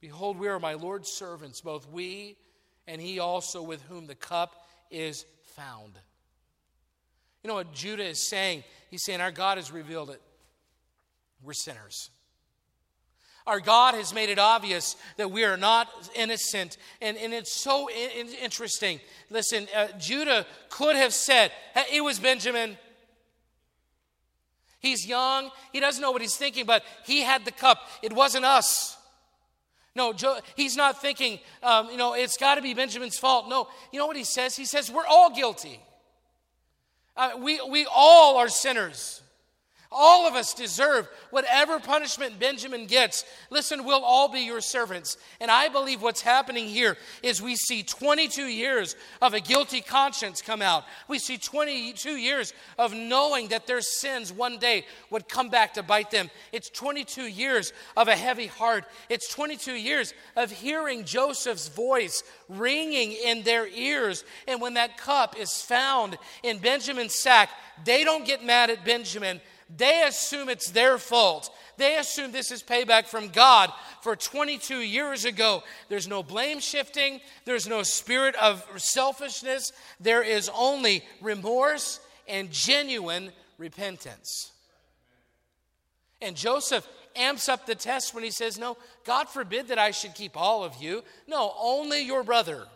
[0.00, 2.36] Behold, we are my Lord's servants, both we
[2.86, 5.24] and he also with whom the cup is
[5.56, 5.92] found.
[7.42, 8.64] You know what Judah is saying?
[8.90, 10.20] He's saying, Our God has revealed it.
[11.42, 12.10] We're sinners.
[13.46, 16.76] Our God has made it obvious that we are not innocent.
[17.00, 19.00] And, and it's so in, interesting.
[19.30, 21.50] Listen, uh, Judah could have said,
[21.92, 22.78] It was Benjamin.
[24.78, 25.50] He's young.
[25.72, 27.78] He doesn't know what he's thinking, but he had the cup.
[28.02, 28.96] It wasn't us.
[29.94, 30.14] No,
[30.56, 33.48] he's not thinking, um, you know, it's got to be Benjamin's fault.
[33.48, 34.56] No, you know what he says?
[34.56, 35.80] He says, We're all guilty.
[37.16, 39.20] Uh, we, we all are sinners.
[39.92, 43.24] All of us deserve whatever punishment Benjamin gets.
[43.50, 45.16] Listen, we'll all be your servants.
[45.40, 50.42] And I believe what's happening here is we see 22 years of a guilty conscience
[50.42, 50.84] come out.
[51.08, 55.82] We see 22 years of knowing that their sins one day would come back to
[55.82, 56.30] bite them.
[56.52, 58.84] It's 22 years of a heavy heart.
[59.08, 64.24] It's 22 years of hearing Joseph's voice ringing in their ears.
[64.48, 67.50] And when that cup is found in Benjamin's sack,
[67.84, 69.40] they don't get mad at Benjamin.
[69.76, 71.50] They assume it's their fault.
[71.78, 75.62] They assume this is payback from God for 22 years ago.
[75.88, 79.72] There's no blame shifting, there's no spirit of selfishness.
[80.00, 84.52] There is only remorse and genuine repentance.
[86.20, 90.14] And Joseph amps up the test when he says, No, God forbid that I should
[90.14, 91.02] keep all of you.
[91.26, 92.66] No, only your brother.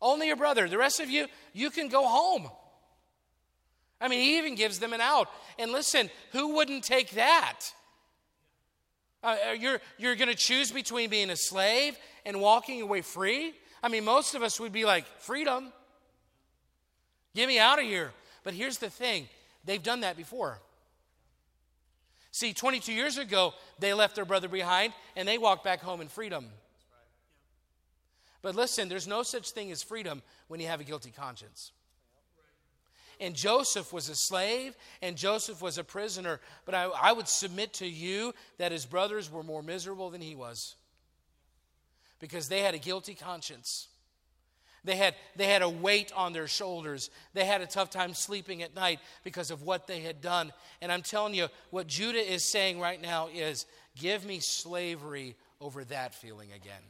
[0.00, 0.68] Only your brother.
[0.68, 2.48] The rest of you, you can go home.
[4.00, 5.28] I mean, he even gives them an out.
[5.58, 7.60] And listen, who wouldn't take that?
[9.22, 13.54] Uh, uh you're you're going to choose between being a slave and walking away free?
[13.82, 15.72] I mean, most of us would be like, freedom.
[17.34, 18.12] Get me out of here.
[18.44, 19.28] But here's the thing
[19.64, 20.58] they've done that before.
[22.32, 26.08] See, 22 years ago, they left their brother behind and they walked back home in
[26.08, 26.46] freedom.
[28.42, 31.72] But listen, there's no such thing as freedom when you have a guilty conscience.
[33.20, 36.40] And Joseph was a slave and Joseph was a prisoner.
[36.64, 40.34] But I, I would submit to you that his brothers were more miserable than he
[40.34, 40.74] was
[42.18, 43.88] because they had a guilty conscience.
[44.84, 47.10] They had, they had a weight on their shoulders.
[47.34, 50.52] They had a tough time sleeping at night because of what they had done.
[50.80, 55.84] And I'm telling you, what Judah is saying right now is give me slavery over
[55.84, 56.82] that feeling again.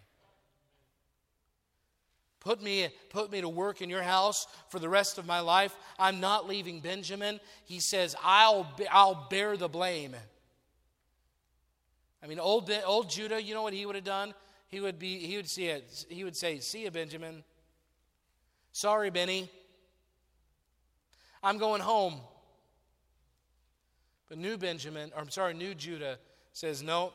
[2.40, 5.76] Put me, put me to work in your house for the rest of my life.
[5.98, 7.38] I'm not leaving Benjamin.
[7.66, 10.16] He says, I'll, I'll bear the blame.
[12.22, 14.34] I mean, old, old Judah, you know what he would have done?
[14.68, 17.44] He would, be, he would, see it, he would say, See you, Benjamin.
[18.72, 19.50] Sorry, Benny.
[21.42, 22.20] I'm going home.
[24.28, 26.18] But new Benjamin, or I'm sorry, new Judah
[26.52, 27.12] says, No,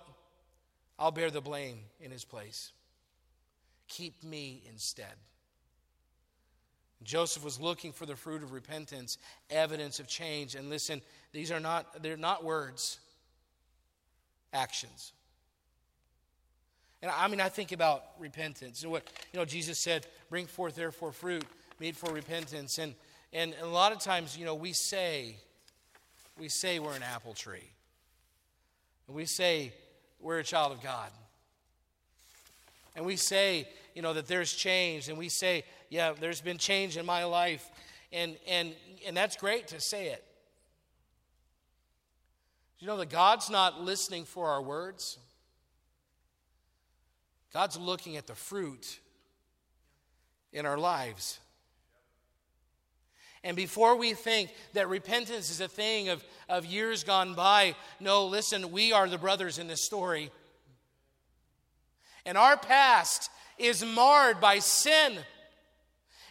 [1.00, 2.74] I'll bear the blame in his place.
[3.88, 5.14] Keep me instead.
[7.04, 9.18] Joseph was looking for the fruit of repentance,
[9.50, 10.56] evidence of change.
[10.56, 13.00] And listen, these are not, they're not words,
[14.52, 15.14] actions.
[17.02, 18.82] And I mean, I think about repentance.
[18.82, 21.46] And what, you know, Jesus said, bring forth therefore fruit,
[21.80, 22.80] meet for repentance.
[22.80, 22.96] And,
[23.32, 25.38] and a lot of times, you know, we say,
[26.40, 27.70] we say we're an apple tree.
[29.08, 29.74] And we say
[30.20, 31.12] we're a child of God
[32.96, 36.98] and we say, you know, that there's change, and we say, yeah, there's been change
[36.98, 37.70] in my life,
[38.12, 38.74] and and
[39.06, 40.24] and that's great to say it.
[42.80, 45.18] You know that God's not listening for our words.
[47.54, 49.00] God's looking at the fruit
[50.52, 51.40] in our lives.
[53.46, 58.26] And before we think that repentance is a thing of, of years gone by, no,
[58.26, 60.32] listen, we are the brothers in this story.
[62.26, 65.18] And our past is marred by sin.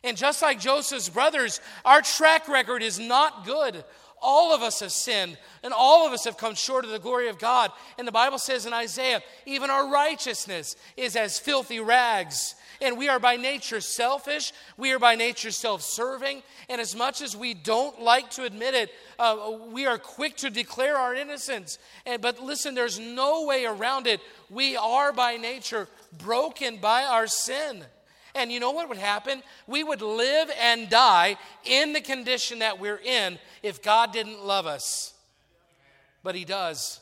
[0.02, 3.84] And just like Joseph's brothers, our track record is not good.
[4.20, 7.28] All of us have sinned, and all of us have come short of the glory
[7.28, 7.70] of God.
[7.98, 12.54] And the Bible says in Isaiah, even our righteousness is as filthy rags.
[12.80, 14.52] And we are by nature selfish.
[14.76, 16.42] We are by nature self serving.
[16.68, 20.50] And as much as we don't like to admit it, uh, we are quick to
[20.50, 21.78] declare our innocence.
[22.04, 24.20] And, but listen, there's no way around it.
[24.50, 27.84] We are by nature broken by our sin.
[28.34, 29.42] And you know what would happen?
[29.66, 34.66] We would live and die in the condition that we're in if God didn't love
[34.66, 35.14] us.
[36.22, 37.00] But He does.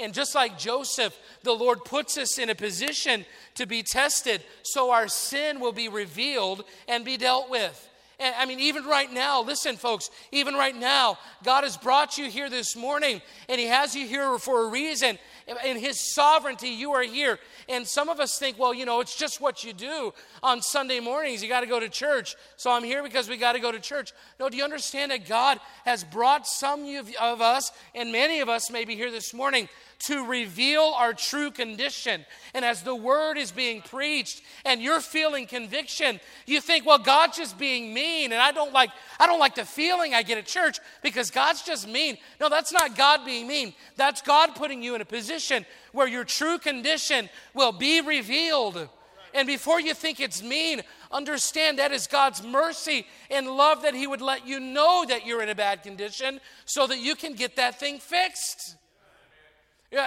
[0.00, 4.90] And just like Joseph, the Lord puts us in a position to be tested so
[4.90, 7.88] our sin will be revealed and be dealt with.
[8.20, 12.30] And I mean, even right now, listen, folks, even right now, God has brought you
[12.30, 15.18] here this morning and He has you here for a reason.
[15.46, 17.38] In His sovereignty, you are here.
[17.68, 21.00] And some of us think, well, you know, it's just what you do on Sunday
[21.00, 21.42] mornings.
[21.42, 22.34] You got to go to church.
[22.56, 24.12] So I'm here because we got to go to church.
[24.40, 26.84] No, do you understand that God has brought some
[27.20, 29.68] of us, and many of us may be here this morning,
[30.00, 32.24] to reveal our true condition.
[32.52, 37.36] And as the word is being preached and you're feeling conviction, you think, well, God's
[37.36, 40.46] just being mean, and I don't like I don't like the feeling I get at
[40.46, 42.18] church because God's just mean.
[42.40, 43.74] No, that's not God being mean.
[43.96, 48.88] That's God putting you in a position where your true condition will be revealed.
[49.34, 54.06] And before you think it's mean, understand that is God's mercy and love that He
[54.06, 57.56] would let you know that you're in a bad condition so that you can get
[57.56, 58.76] that thing fixed.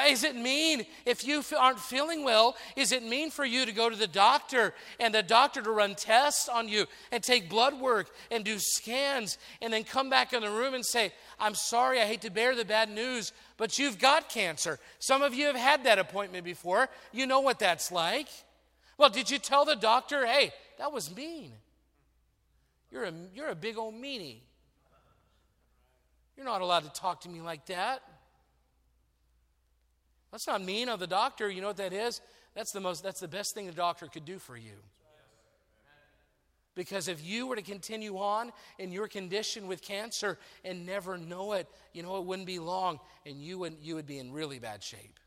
[0.08, 2.56] Is it mean if you aren't feeling well?
[2.76, 5.96] Is it mean for you to go to the doctor and the doctor to run
[5.96, 10.42] tests on you and take blood work and do scans and then come back in
[10.42, 14.00] the room and say, I'm sorry, I hate to bear the bad news, but you've
[14.00, 14.80] got cancer?
[15.00, 16.90] Some of you have had that appointment before.
[17.14, 18.28] You know what that's like.
[18.98, 21.54] Well, did you tell the doctor, hey, that was mean?
[22.92, 24.40] You're a, you're a big old meanie.
[26.36, 28.02] You're not allowed to talk to me like that.
[30.32, 31.49] That's not mean of the doctor.
[31.49, 32.21] You know what that is?
[32.53, 34.78] That's the most that's the best thing the doctor could do for you.
[36.78, 41.53] Because if you were to continue on in your condition with cancer and never know
[41.53, 44.59] it, you know, it wouldn't be long and you would, you would be in really
[44.59, 45.19] bad shape.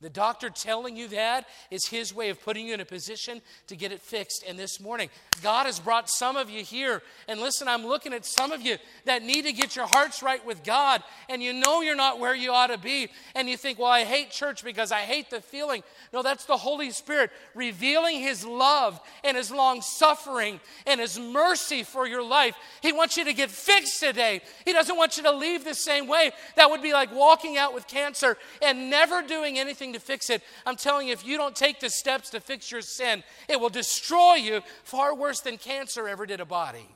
[0.00, 3.74] The doctor telling you that is his way of putting you in a position to
[3.74, 4.44] get it fixed.
[4.46, 5.10] And this morning,
[5.42, 7.02] God has brought some of you here.
[7.26, 8.76] And listen, I'm looking at some of you
[9.06, 11.02] that need to get your hearts right with God.
[11.28, 13.08] And you know you're not where you ought to be.
[13.34, 15.82] And you think, well, I hate church because I hate the feeling.
[16.12, 21.82] No, that's the Holy Spirit revealing his love and his long suffering and his mercy
[21.82, 22.54] for your life.
[22.82, 24.42] He wants you to get fixed today.
[24.64, 26.30] He doesn't want you to leave the same way.
[26.54, 30.42] That would be like walking out with cancer and never doing anything to fix it.
[30.66, 33.68] I'm telling you, if you don't take the steps to fix your sin, it will
[33.68, 36.88] destroy you far worse than cancer ever did a body.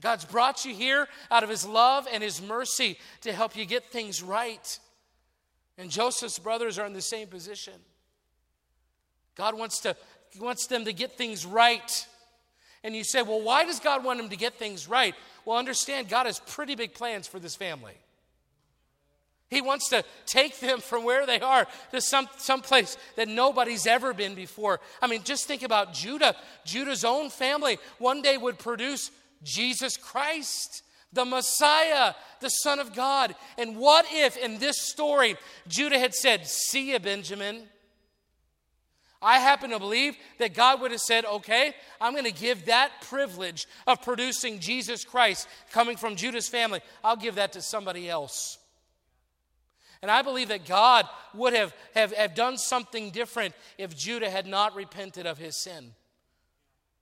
[0.00, 3.84] God's brought you here out of His love and His mercy to help you get
[3.90, 4.78] things right.
[5.76, 7.74] And Joseph's brothers are in the same position.
[9.34, 9.96] God wants, to,
[10.38, 12.06] wants them to get things right.
[12.82, 15.14] And you say, well, why does God want them to get things right?
[15.44, 17.94] Well, understand, God has pretty big plans for this family.
[19.50, 23.84] He wants to take them from where they are to some, some place that nobody's
[23.84, 24.80] ever been before.
[25.02, 26.36] I mean, just think about Judah.
[26.64, 29.10] Judah's own family one day would produce
[29.42, 33.34] Jesus Christ, the Messiah, the Son of God.
[33.58, 35.36] And what if in this story
[35.66, 37.64] Judah had said, See you, Benjamin?
[39.22, 42.90] I happen to believe that God would have said, okay, I'm going to give that
[43.02, 48.59] privilege of producing Jesus Christ coming from Judah's family, I'll give that to somebody else.
[50.02, 54.46] And I believe that God would have, have, have done something different if Judah had
[54.46, 55.92] not repented of his sin.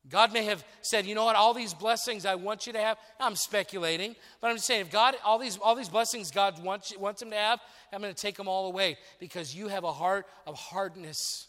[0.08, 2.96] God may have said, you know what, all these blessings I want you to have.
[3.20, 6.96] I'm speculating, but I'm just saying, if God, all these, all these blessings God wants,
[6.96, 7.60] wants him to have,
[7.92, 11.46] I'm going to take them all away because you have a heart of hardness.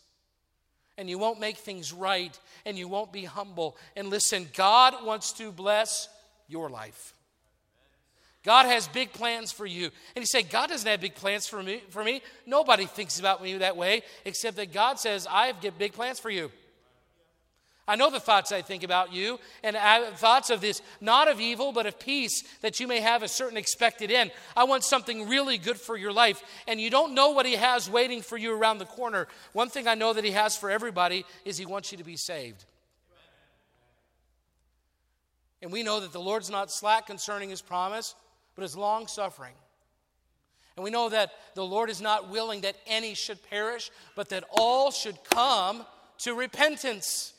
[0.98, 3.78] And you won't make things right, and you won't be humble.
[3.96, 6.10] And listen, God wants to bless
[6.50, 7.14] your life.
[8.44, 9.86] God has big plans for you.
[10.16, 11.82] And you say, God doesn't have big plans for me.
[11.90, 12.22] For me.
[12.46, 16.30] Nobody thinks about me that way, except that God says, I have big plans for
[16.30, 16.52] you.
[17.90, 21.42] I know the thoughts I think about you, and I, thoughts of this, not of
[21.42, 24.30] evil, but of peace, that you may have a certain expected end.
[24.56, 27.90] I want something really good for your life, and you don't know what He has
[27.90, 29.28] waiting for you around the corner.
[29.54, 32.16] One thing I know that He has for everybody is He wants you to be
[32.16, 32.64] saved.
[35.64, 38.14] And we know that the Lord's not slack concerning His promise
[38.60, 39.54] but is long suffering.
[40.76, 44.44] And we know that the Lord is not willing that any should perish, but that
[44.52, 45.86] all should come
[46.20, 47.32] to repentance.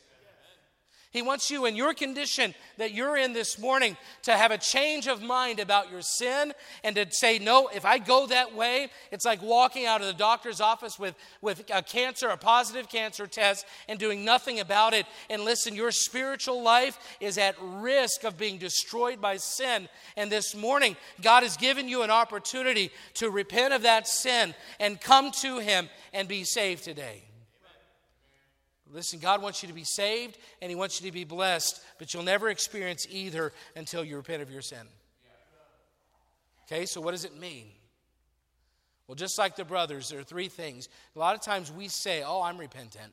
[1.12, 5.08] He wants you in your condition that you're in this morning to have a change
[5.08, 6.54] of mind about your sin
[6.84, 10.12] and to say, no, if I go that way, it's like walking out of the
[10.12, 15.04] doctor's office with, with a cancer, a positive cancer test, and doing nothing about it.
[15.28, 19.88] And listen, your spiritual life is at risk of being destroyed by sin.
[20.16, 25.00] And this morning, God has given you an opportunity to repent of that sin and
[25.00, 27.24] come to Him and be saved today.
[28.92, 32.12] Listen, God wants you to be saved and He wants you to be blessed, but
[32.12, 34.86] you'll never experience either until you repent of your sin.
[36.64, 37.66] Okay, so what does it mean?
[39.06, 40.88] Well, just like the brothers, there are three things.
[41.16, 43.12] A lot of times we say, Oh, I'm repentant.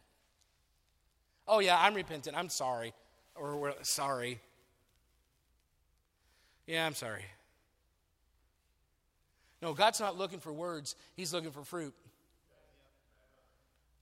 [1.47, 2.37] Oh, yeah, I'm repentant.
[2.37, 2.93] I'm sorry.
[3.35, 4.39] Or we're sorry.
[6.67, 7.23] Yeah, I'm sorry.
[9.61, 11.95] No, God's not looking for words, He's looking for fruit.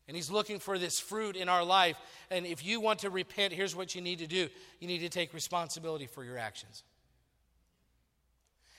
[0.07, 1.97] And He's looking for this fruit in our life.
[2.29, 4.49] And if you want to repent, here's what you need to do
[4.79, 6.83] you need to take responsibility for your actions.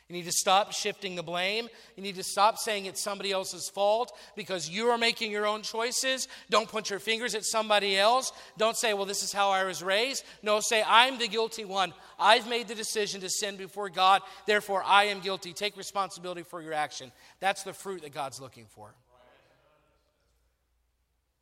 [0.09, 1.69] You need to stop shifting the blame.
[1.97, 5.63] You need to stop saying it's somebody else's fault because you are making your own
[5.63, 6.29] choices.
[6.49, 8.33] Don't point your fingers at somebody else.
[8.57, 10.25] Don't say, well, this is how I was raised.
[10.45, 11.93] No, say, I'm the guilty one.
[12.21, 14.23] I've made the decision to sin before God.
[14.47, 15.53] Therefore, I am guilty.
[15.53, 17.11] Take responsibility for your action.
[17.41, 18.95] That's the fruit that God's looking for.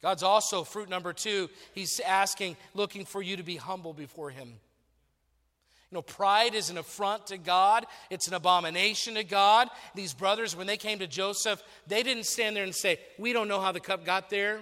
[0.05, 4.49] God's also, fruit number two, He's asking, looking for you to be humble before Him.
[4.49, 9.71] You know, pride is an affront to God, it's an abomination to God.
[9.95, 13.49] These brothers, when they came to Joseph, they didn't stand there and say, We don't
[13.49, 14.61] know how the cup got there.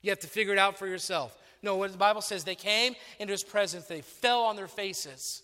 [0.00, 1.36] You have to figure it out for yourself.
[1.62, 5.42] No, what the Bible says, they came into his presence, they fell on their faces.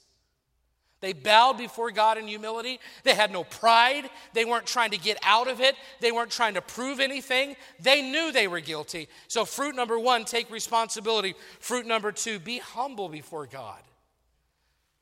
[1.01, 2.79] They bowed before God in humility.
[3.05, 4.11] They had no pride.
[4.35, 5.75] They weren't trying to get out of it.
[6.01, 7.57] They weren't trying to prove anything.
[7.81, 9.09] They knew they were guilty.
[9.29, 11.35] So, fruit number one, take responsibility.
[11.59, 13.81] Fruit number two, be humble before God.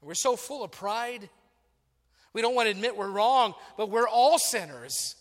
[0.01, 1.29] We're so full of pride.
[2.33, 5.17] We don't want to admit we're wrong, but we're all sinners.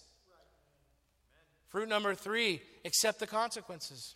[1.70, 4.16] Fruit number three, accept the consequences.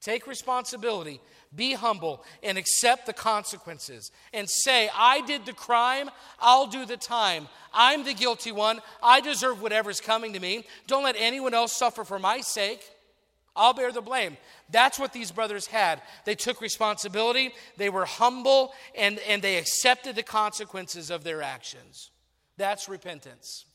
[0.00, 1.20] Take responsibility,
[1.54, 4.10] be humble, and accept the consequences.
[4.32, 7.48] And say, I did the crime, I'll do the time.
[7.74, 10.64] I'm the guilty one, I deserve whatever's coming to me.
[10.86, 12.82] Don't let anyone else suffer for my sake.
[13.54, 14.36] I'll bear the blame.
[14.70, 16.00] That's what these brothers had.
[16.24, 22.10] They took responsibility, they were humble, and, and they accepted the consequences of their actions.
[22.56, 23.66] That's repentance.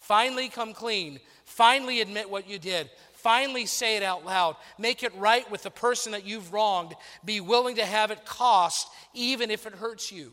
[0.00, 1.20] Finally, come clean.
[1.44, 2.90] Finally, admit what you did.
[3.22, 4.56] Finally, say it out loud.
[4.78, 6.94] Make it right with the person that you've wronged.
[7.24, 10.32] Be willing to have it cost, even if it hurts you.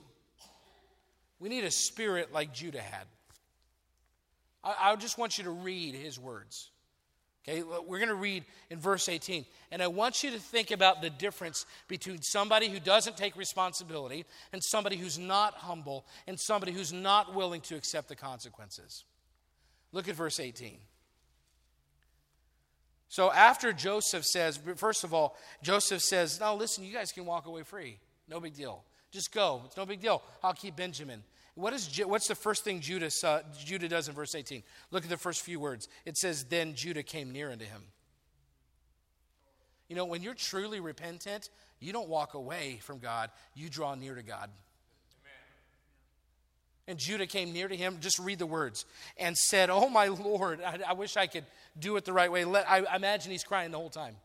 [1.39, 3.05] We need a spirit like Judah had.
[4.63, 6.71] I, I just want you to read his words.
[7.47, 9.45] Okay, we're going to read in verse 18.
[9.71, 14.25] And I want you to think about the difference between somebody who doesn't take responsibility
[14.51, 19.05] and somebody who's not humble and somebody who's not willing to accept the consequences.
[19.91, 20.77] Look at verse 18.
[23.09, 27.47] So after Joseph says, first of all, Joseph says, "Now listen, you guys can walk
[27.47, 27.99] away free.
[28.27, 28.83] No big deal.
[29.11, 29.63] Just go.
[29.65, 30.21] It's no big deal.
[30.43, 31.23] I'll keep Benjamin.
[31.55, 34.63] What is, what's the first thing Judah, uh, Judah does in verse 18?
[34.91, 35.89] Look at the first few words.
[36.05, 37.81] It says, Then Judah came near unto him.
[39.89, 41.49] You know, when you're truly repentant,
[41.79, 44.49] you don't walk away from God, you draw near to God.
[46.89, 47.99] And Judah came near to him.
[48.01, 48.85] Just read the words.
[49.17, 51.45] And said, Oh, my Lord, I, I wish I could
[51.79, 52.45] do it the right way.
[52.45, 54.15] Let, I, I imagine he's crying the whole time.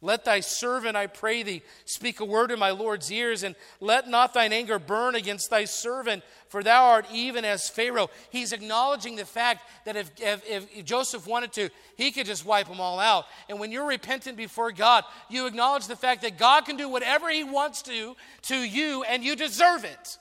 [0.00, 4.08] Let thy servant, I pray thee, speak a word in my Lord's ears, and let
[4.08, 8.08] not thine anger burn against thy servant, for thou art even as Pharaoh.
[8.30, 12.68] He's acknowledging the fact that if, if, if, Joseph wanted to, he could just wipe
[12.68, 13.24] them all out.
[13.48, 17.28] And when you're repentant before God, you acknowledge the fact that God can do whatever
[17.28, 20.16] he wants to to you, and you deserve it.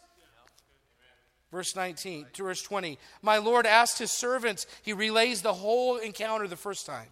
[1.52, 3.00] Verse 19 to verse 20.
[3.22, 7.08] My Lord asked his servants, he relays the whole encounter the first time.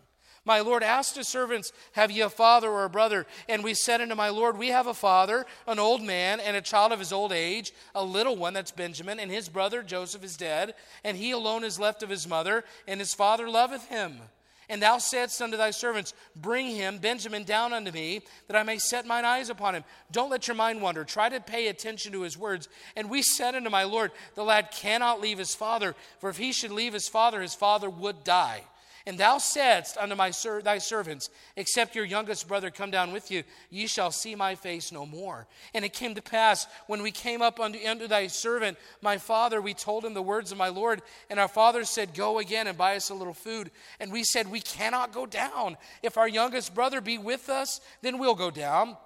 [0.46, 3.26] My Lord asked his servants, Have ye a father or a brother?
[3.50, 6.62] And we said unto my Lord, We have a father, an old man, and a
[6.62, 10.38] child of his old age, a little one, that's Benjamin, and his brother Joseph is
[10.38, 14.22] dead, and he alone is left of his mother, and his father loveth him.
[14.70, 18.78] And thou saidst unto thy servants, Bring him, Benjamin, down unto me, that I may
[18.78, 19.84] set mine eyes upon him.
[20.12, 21.04] Don't let your mind wander.
[21.04, 22.68] Try to pay attention to his words.
[22.96, 26.52] And we said unto my Lord, The lad cannot leave his father, for if he
[26.52, 28.64] should leave his father, his father would die.
[29.08, 33.30] And thou saidst unto my ser- thy servants, Except your youngest brother come down with
[33.30, 35.46] you, ye shall see my face no more.
[35.76, 39.62] And it came to pass, when we came up unto, unto thy servant, my father,
[39.62, 41.04] we told him the words of my Lord.
[41.30, 43.70] And our father said, Go again and buy us a little food.
[44.00, 45.78] And we said, We cannot go down.
[46.02, 48.98] If our youngest brother be with us, then we'll go down.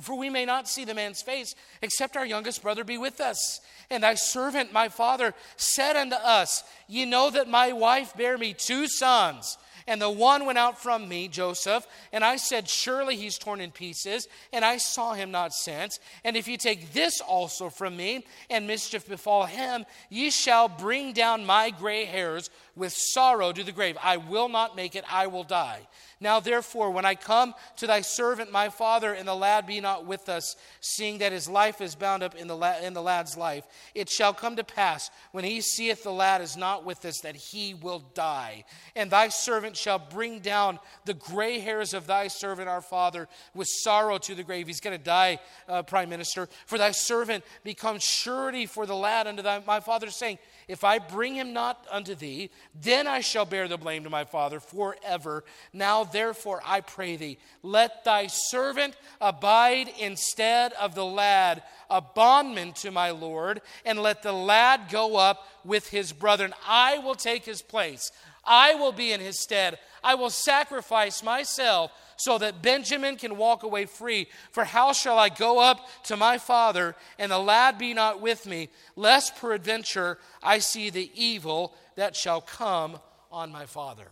[0.00, 3.60] For we may not see the man's face, except our youngest brother be with us.
[3.90, 8.54] And thy servant, my father, said unto us, Ye know that my wife bare me
[8.54, 9.58] two sons.
[9.88, 13.70] And the one went out from me, Joseph, and I said, Surely he's torn in
[13.70, 15.98] pieces, and I saw him not since.
[16.24, 21.14] And if you take this also from me, and mischief befall him, ye shall bring
[21.14, 23.96] down my gray hairs with sorrow to the grave.
[24.02, 25.88] I will not make it, I will die.
[26.20, 30.04] Now, therefore, when I come to thy servant, my father, and the lad be not
[30.04, 33.36] with us, seeing that his life is bound up in the, la- in the lad's
[33.36, 33.64] life,
[33.94, 37.36] it shall come to pass, when he seeth the lad is not with us, that
[37.36, 38.64] he will die.
[38.96, 43.68] And thy servant shall bring down the gray hairs of thy servant, our father, with
[43.68, 44.66] sorrow to the grave.
[44.66, 45.38] He's going to die,
[45.68, 46.48] uh, prime minister.
[46.66, 50.38] For thy servant becomes surety for the lad unto thy, my father, saying,
[50.68, 52.50] if I bring him not unto thee,
[52.80, 55.44] then I shall bear the blame to my father forever.
[55.72, 62.72] Now, therefore, I pray thee, let thy servant abide instead of the lad, a bondman
[62.74, 66.52] to my Lord, and let the lad go up with his brethren.
[66.66, 68.12] I will take his place.
[68.44, 69.78] I will be in his stead.
[70.04, 74.28] I will sacrifice myself so that Benjamin can walk away free.
[74.50, 78.44] For how shall I go up to my father, and the lad be not with
[78.44, 82.98] me, lest peradventure I see the evil that shall come
[83.32, 84.08] on my father?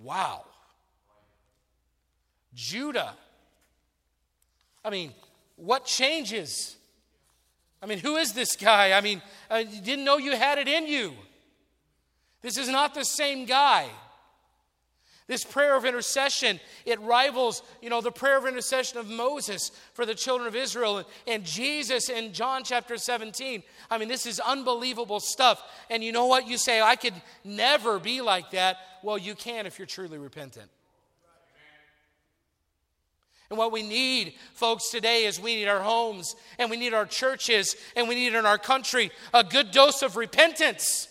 [0.00, 0.44] Wow.
[2.54, 3.14] Judah.
[4.84, 5.12] I mean,
[5.56, 6.76] what changes?
[7.82, 8.92] I mean, who is this guy?
[8.92, 11.14] I mean, uh, I didn't know you had it in you.
[12.42, 13.88] This is not the same guy.
[15.28, 20.06] This prayer of intercession, it rivals, you know, the prayer of intercession of Moses for
[20.06, 23.62] the children of Israel and Jesus in John chapter 17.
[23.90, 25.62] I mean, this is unbelievable stuff.
[25.90, 26.48] And you know what?
[26.48, 27.12] You say, I could
[27.44, 28.78] never be like that.
[29.02, 30.70] Well, you can if you're truly repentant.
[33.50, 37.06] And what we need, folks, today is we need our homes and we need our
[37.06, 41.07] churches and we need in our country a good dose of repentance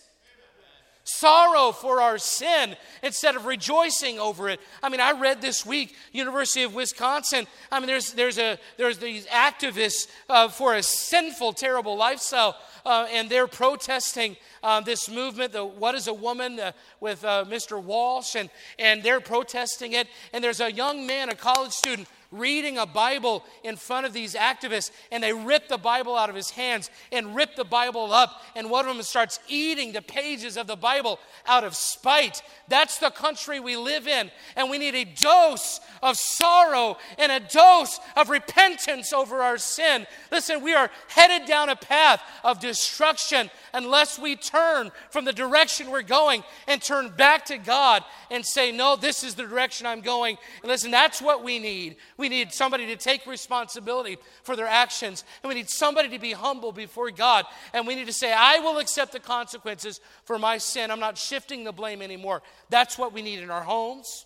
[1.07, 4.59] sorrow for our sin instead of rejoicing over it.
[4.83, 7.47] I mean, I read this week, University of Wisconsin.
[7.71, 13.07] I mean, there's there's a there's these activists uh, for a sinful, terrible lifestyle, uh,
[13.09, 15.53] and they're protesting uh, this movement.
[15.53, 17.81] The what is a woman uh, with uh, Mr.
[17.81, 20.07] Walsh, and and they're protesting it.
[20.33, 24.35] And there's a young man, a college student reading a Bible in front of these
[24.35, 28.41] activists, and they rip the Bible out of his hands and rip the Bible up.
[28.55, 32.41] And one of them starts eating the pages of the Bible out of spite.
[32.67, 37.39] That's the country we live in, and we need a dose of sorrow and a
[37.39, 40.05] dose of repentance over our sin.
[40.31, 45.91] Listen, we are headed down a path of destruction unless we turn from the direction
[45.91, 50.01] we're going and turn back to God and say, No, this is the direction I'm
[50.01, 50.37] going.
[50.61, 51.97] And listen, that's what we need.
[52.17, 56.33] We need somebody to take responsibility for their actions, and we need somebody to be
[56.33, 57.45] humble before God.
[57.73, 60.89] And we need to say, I will accept the consequences for my sin.
[60.89, 62.41] I'm not shifting the blame anymore.
[62.69, 64.25] That's what we need in our homes.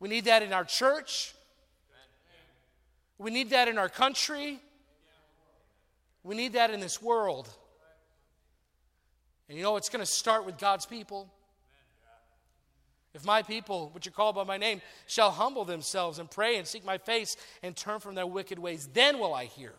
[0.00, 1.34] We need that in our church.
[3.18, 4.58] We need that in our country.
[6.24, 7.48] We need that in this world.
[9.48, 11.32] And you know, it's going to start with God's people.
[13.14, 16.66] If my people, which are called by my name, shall humble themselves and pray and
[16.66, 19.74] seek my face and turn from their wicked ways, then will I hear.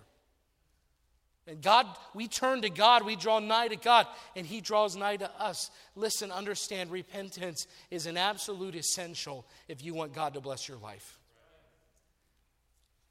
[1.47, 5.17] And God, we turn to God, we draw nigh to God, and He draws nigh
[5.17, 5.71] to us.
[5.95, 11.17] Listen, understand, repentance is an absolute essential if you want God to bless your life.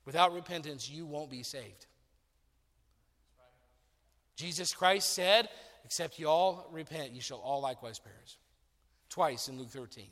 [0.06, 1.86] Without repentance, you won't be saved.
[4.36, 5.48] Jesus Christ said,
[5.84, 8.38] Except you all repent, you shall all likewise perish
[9.12, 10.06] twice in Luke 13.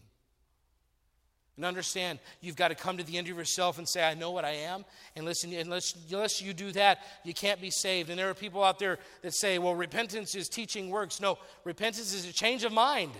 [1.57, 4.31] And understand, you've got to come to the end of yourself and say, I know
[4.31, 4.85] what I am.
[5.17, 8.09] And listen, unless, unless you do that, you can't be saved.
[8.09, 11.21] And there are people out there that say, well, repentance is teaching works.
[11.21, 13.13] No, repentance is a change of mind.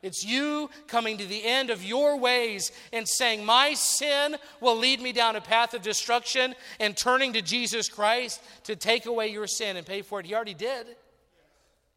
[0.00, 5.00] It's you coming to the end of your ways and saying, My sin will lead
[5.00, 9.46] me down a path of destruction, and turning to Jesus Christ to take away your
[9.46, 10.26] sin and pay for it.
[10.26, 10.88] He already did.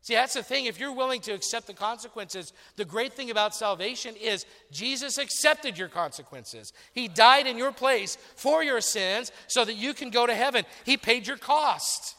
[0.01, 0.65] See, that's the thing.
[0.65, 5.77] If you're willing to accept the consequences, the great thing about salvation is Jesus accepted
[5.77, 6.71] your consequences.
[6.93, 10.63] He died in your place for your sins so that you can go to heaven.
[10.85, 12.15] He paid your cost.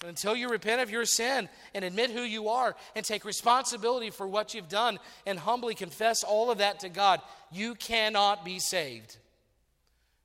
[0.00, 4.08] But until you repent of your sin and admit who you are and take responsibility
[4.08, 7.20] for what you've done and humbly confess all of that to God,
[7.52, 9.18] you cannot be saved.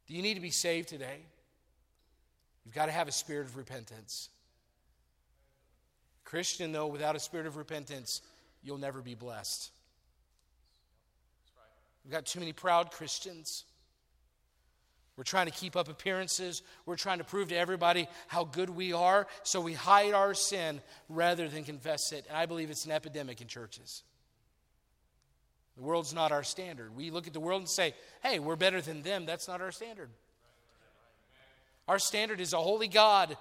[0.08, 1.20] Do you need to be saved today?
[2.64, 4.30] You've got to have a spirit of repentance.
[6.26, 8.22] Christian, though, without a spirit of repentance,
[8.64, 9.72] you'll never be blessed.
[12.04, 13.64] We've got too many proud Christians.
[15.18, 16.62] We're trying to keep up appearances.
[16.86, 20.82] We're trying to prove to everybody how good we are, so we hide our sin
[21.08, 22.26] rather than confess it.
[22.28, 24.04] And I believe it's an epidemic in churches.
[25.78, 26.96] The world's not our standard.
[26.96, 29.26] We look at the world and say, hey, we're better than them.
[29.26, 30.10] That's not our standard.
[31.88, 33.38] Our standard is a holy God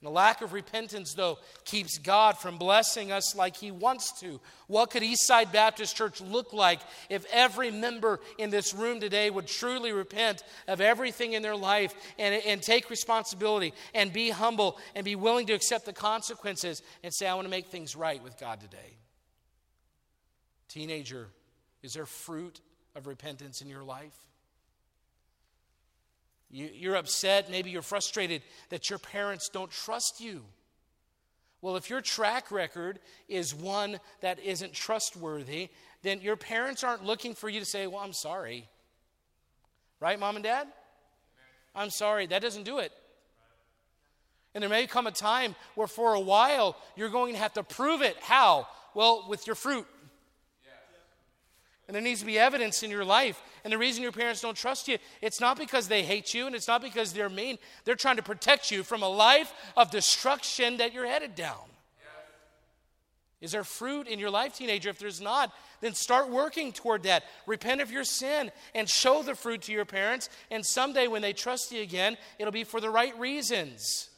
[0.00, 4.40] the lack of repentance, though, keeps God from blessing us like He wants to.
[4.68, 6.80] What could Eastside Baptist Church look like
[7.10, 11.94] if every member in this room today would truly repent of everything in their life
[12.16, 17.12] and, and take responsibility and be humble and be willing to accept the consequences and
[17.12, 18.98] say, I want to make things right with God today?
[20.68, 21.26] Teenager,
[21.82, 22.60] is there fruit
[22.94, 24.27] of repentance in your life?
[26.50, 30.42] You, are upset, maybe you're frustrated that your parents don't trust you.
[31.60, 35.68] Well, if your track record is one that isn't trustworthy,
[36.02, 38.68] then your parents aren't looking for you to say, Well, I'm sorry.
[40.00, 40.68] Right, mom and dad?
[41.74, 42.26] I'm sorry.
[42.26, 42.92] That doesn't do it.
[44.54, 47.62] And there may come a time where for a while you're going to have to
[47.62, 48.16] prove it.
[48.20, 48.68] How?
[48.94, 49.86] Well, with your fruit.
[51.88, 53.42] And there needs to be evidence in your life.
[53.64, 56.54] And the reason your parents don't trust you, it's not because they hate you and
[56.54, 57.56] it's not because they're mean.
[57.84, 61.56] They're trying to protect you from a life of destruction that you're headed down.
[63.40, 64.90] Is there fruit in your life, teenager?
[64.90, 67.22] If there's not, then start working toward that.
[67.46, 70.28] Repent of your sin and show the fruit to your parents.
[70.50, 74.10] And someday when they trust you again, it'll be for the right reasons.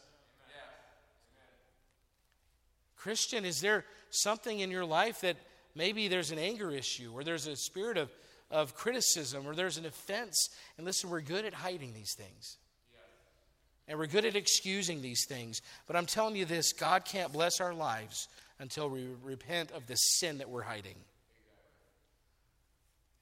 [2.97, 5.37] Christian, is there something in your life that
[5.75, 8.11] Maybe there's an anger issue, or there's a spirit of,
[8.51, 10.49] of criticism, or there's an offense.
[10.77, 12.57] And listen, we're good at hiding these things.
[13.89, 15.63] And we're good at excusing these things.
[15.87, 18.29] But I'm telling you this God can't bless our lives
[18.61, 20.97] until we repent of the sin that we're hiding.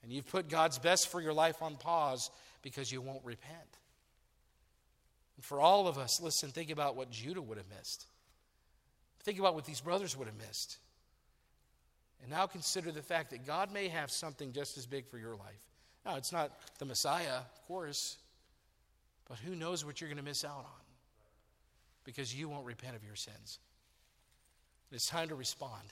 [0.03, 2.29] And you've put God's best for your life on pause
[2.61, 3.57] because you won't repent.
[5.37, 8.05] And for all of us, listen, think about what Judah would have missed.
[9.23, 10.77] Think about what these brothers would have missed.
[12.21, 15.35] And now consider the fact that God may have something just as big for your
[15.35, 15.63] life.
[16.05, 18.17] Now, it's not the Messiah, of course,
[19.27, 20.85] but who knows what you're going to miss out on
[22.03, 23.59] because you won't repent of your sins.
[24.91, 25.83] It's time to respond.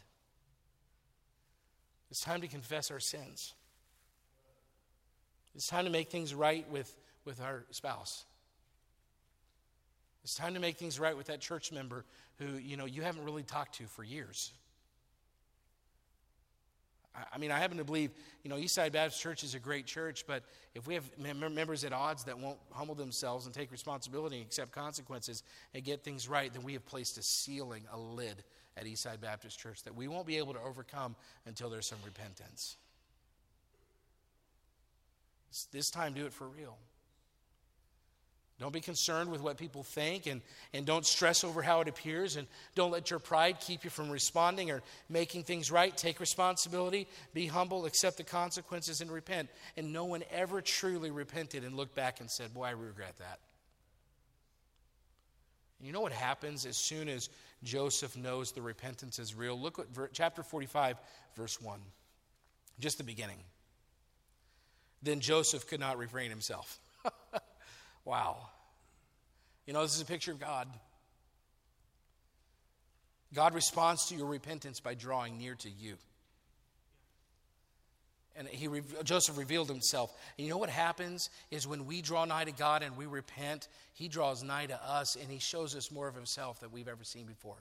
[2.10, 3.54] It's time to confess our sins.
[5.54, 8.26] It's time to make things right with, with our spouse.
[10.24, 12.06] It's time to make things right with that church member
[12.40, 14.52] who, you know, you haven't really talked to for years.
[17.32, 18.12] I mean, I happen to believe,
[18.44, 20.44] you know, Eastside Baptist Church is a great church, but
[20.76, 24.72] if we have members at odds that won't humble themselves and take responsibility and accept
[24.72, 25.44] consequences
[25.74, 28.44] and get things right, then we have placed a ceiling, a lid
[28.78, 31.16] at Eastside Baptist Church that we won't be able to overcome
[31.46, 32.78] until there's some repentance.
[35.72, 36.78] This time, do it for real.
[38.60, 40.42] Don't be concerned with what people think and,
[40.74, 44.10] and don't stress over how it appears and don't let your pride keep you from
[44.10, 45.96] responding or making things right.
[45.96, 49.50] Take responsibility, be humble, accept the consequences, and repent.
[49.76, 53.40] And no one ever truly repented and looked back and said, Boy, I regret that.
[55.80, 57.30] You know what happens as soon as
[57.64, 59.60] Joseph knows the repentance is real?
[59.60, 60.98] Look at chapter 45,
[61.36, 61.80] verse 1.
[62.80, 63.38] Just the beginning.
[65.04, 66.80] Then Joseph could not refrain himself.
[68.08, 68.38] Wow.
[69.66, 70.70] You know, this is a picture of God.
[73.34, 75.96] God responds to your repentance by drawing near to you.
[78.38, 78.70] And he,
[79.04, 80.14] Joseph revealed himself.
[80.38, 83.68] And you know what happens is when we draw nigh to God and we repent,
[83.94, 87.04] he draws nigh to us and he shows us more of himself than we've ever
[87.04, 87.58] seen before.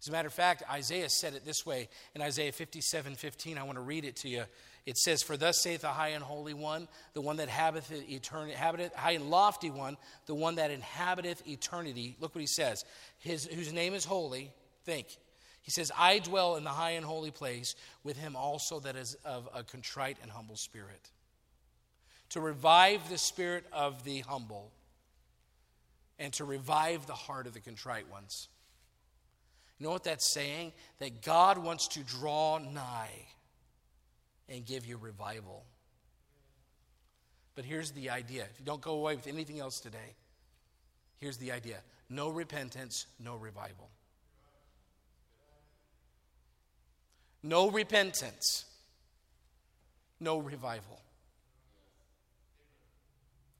[0.00, 3.58] As a matter of fact, Isaiah said it this way in Isaiah 57 15.
[3.58, 4.44] I want to read it to you.
[4.86, 8.54] It says, For thus saith the high and holy one, the one that habiteth eternity,
[8.54, 12.16] high and lofty one, the one that inhabiteth eternity.
[12.20, 12.84] Look what he says.
[13.18, 14.52] His, whose name is holy.
[14.84, 15.08] Think.
[15.62, 17.74] He says, I dwell in the high and holy place
[18.04, 21.10] with him also that is of a contrite and humble spirit.
[22.30, 24.70] To revive the spirit of the humble
[26.20, 28.48] and to revive the heart of the contrite ones.
[29.78, 30.72] You know what that's saying?
[30.98, 33.26] That God wants to draw nigh
[34.48, 35.64] and give you revival.
[37.54, 38.42] But here's the idea.
[38.52, 40.14] If you don't go away with anything else today,
[41.18, 41.78] here's the idea
[42.08, 43.90] No repentance, no revival.
[47.42, 48.64] No repentance,
[50.20, 51.00] no revival.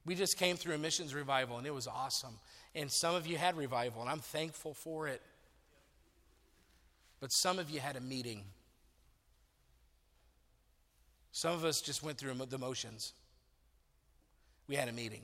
[0.05, 2.39] We just came through a missions revival and it was awesome.
[2.75, 5.21] And some of you had revival, and I'm thankful for it.
[7.19, 8.43] But some of you had a meeting.
[11.37, 13.13] Some of us just went through the motions.
[14.67, 15.21] We had a meeting.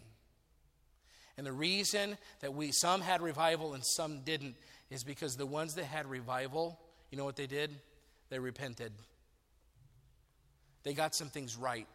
[1.39, 4.53] And the reason that we some had revival and some didn't
[4.91, 7.72] is because the ones that had revival, you know what they did?
[8.30, 8.91] They repented.
[10.84, 11.88] They got some things right.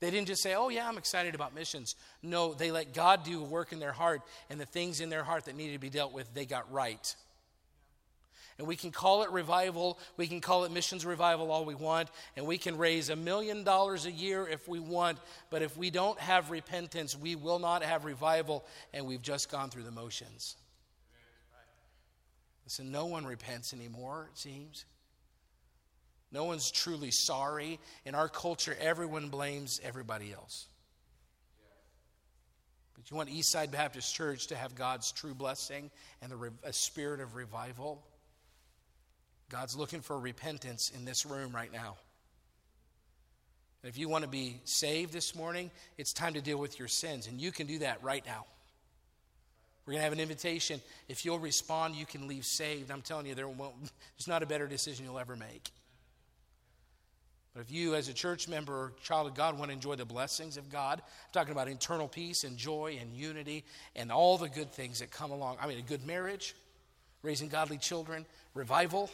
[0.00, 1.94] They didn't just say, Oh, yeah, I'm excited about missions.
[2.22, 5.44] No, they let God do work in their heart, and the things in their heart
[5.44, 7.14] that needed to be dealt with, they got right.
[8.58, 12.08] And we can call it revival, we can call it missions revival all we want,
[12.36, 15.90] and we can raise a million dollars a year if we want, but if we
[15.90, 20.56] don't have repentance, we will not have revival, and we've just gone through the motions.
[22.64, 24.84] Listen, no one repents anymore, it seems.
[26.32, 27.78] No one's truly sorry.
[28.04, 30.66] In our culture, everyone blames everybody else.
[32.94, 35.90] But you want Eastside Baptist Church to have God's true blessing
[36.20, 36.32] and
[36.64, 38.04] a spirit of revival?
[39.50, 41.96] God's looking for repentance in this room right now.
[43.82, 46.88] And if you want to be saved this morning, it's time to deal with your
[46.88, 48.44] sins, and you can do that right now.
[49.86, 50.82] We're going to have an invitation.
[51.08, 52.90] If you'll respond, you can leave saved.
[52.90, 53.46] I'm telling you, there
[54.16, 55.70] there's not a better decision you'll ever make.
[57.54, 60.04] But if you, as a church member or child of God, want to enjoy the
[60.04, 63.64] blessings of God, I'm talking about internal peace and joy and unity
[63.96, 65.56] and all the good things that come along.
[65.58, 66.54] I mean, a good marriage,
[67.22, 69.10] raising godly children, revival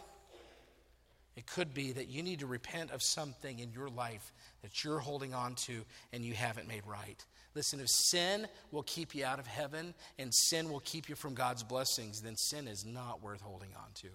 [1.36, 4.32] it could be that you need to repent of something in your life
[4.62, 7.24] that you're holding on to and you haven't made right.
[7.54, 11.34] Listen, if sin will keep you out of heaven and sin will keep you from
[11.34, 14.08] God's blessings, then sin is not worth holding on to.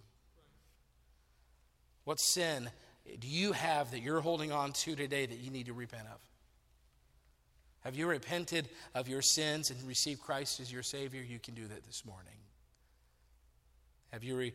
[2.06, 2.70] What sin
[3.20, 6.20] do you have that you're holding on to today that you need to repent of?
[7.82, 11.22] Have you repented of your sins and received Christ as your Savior?
[11.22, 12.34] You can do that this morning.
[14.12, 14.54] Have you re,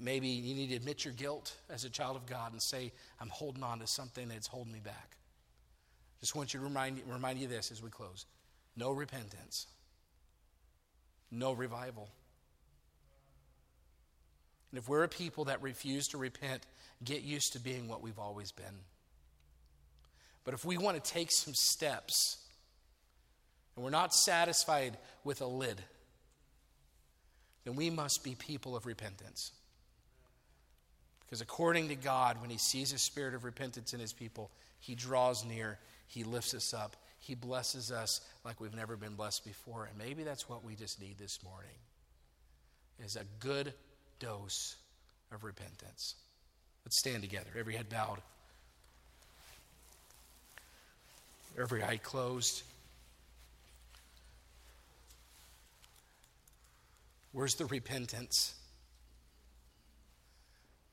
[0.00, 3.28] maybe you need to admit your guilt as a child of God and say, I'm
[3.28, 5.16] holding on to something that's holding me back.
[6.20, 8.26] Just want you to remind, remind you this as we close
[8.76, 9.66] no repentance,
[11.30, 12.08] no revival.
[14.70, 16.64] And if we're a people that refuse to repent,
[17.04, 18.80] get used to being what we've always been.
[20.44, 22.38] But if we want to take some steps,
[23.76, 25.82] and we're not satisfied with a lid,
[27.64, 29.52] then we must be people of repentance.
[31.20, 34.50] Because according to God, when He sees a spirit of repentance in His people,
[34.80, 39.44] He draws near, He lifts us up, He blesses us like we've never been blessed
[39.44, 39.86] before.
[39.86, 41.70] And maybe that's what we just need this morning
[43.02, 43.72] is a good
[44.18, 44.76] dose
[45.32, 46.14] of repentance.
[46.84, 48.18] Let's stand together, every head bowed,
[51.58, 52.62] every eye closed.
[57.32, 58.54] Where's the repentance?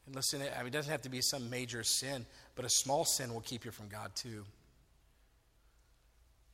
[0.05, 2.25] And listen, I mean, it doesn't have to be some major sin,
[2.55, 4.45] but a small sin will keep you from God too.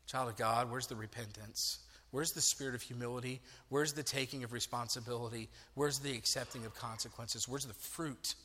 [0.07, 1.79] Child of God, where's the repentance?
[2.11, 3.41] Where's the spirit of humility?
[3.69, 5.49] Where's the taking of responsibility?
[5.73, 7.47] Where's the accepting of consequences?
[7.47, 8.35] Where's the fruit?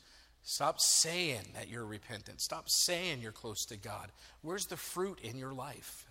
[0.43, 2.41] Stop saying that you're repentant.
[2.41, 4.11] Stop saying you're close to God.
[4.41, 6.05] Where's the fruit in your life?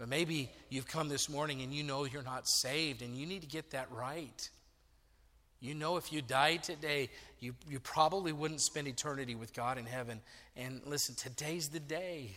[0.00, 3.42] But maybe you've come this morning and you know you're not saved and you need
[3.42, 4.48] to get that right.
[5.60, 9.84] You know, if you died today, you, you probably wouldn't spend eternity with God in
[9.84, 10.22] heaven.
[10.56, 12.30] And listen, today's the day.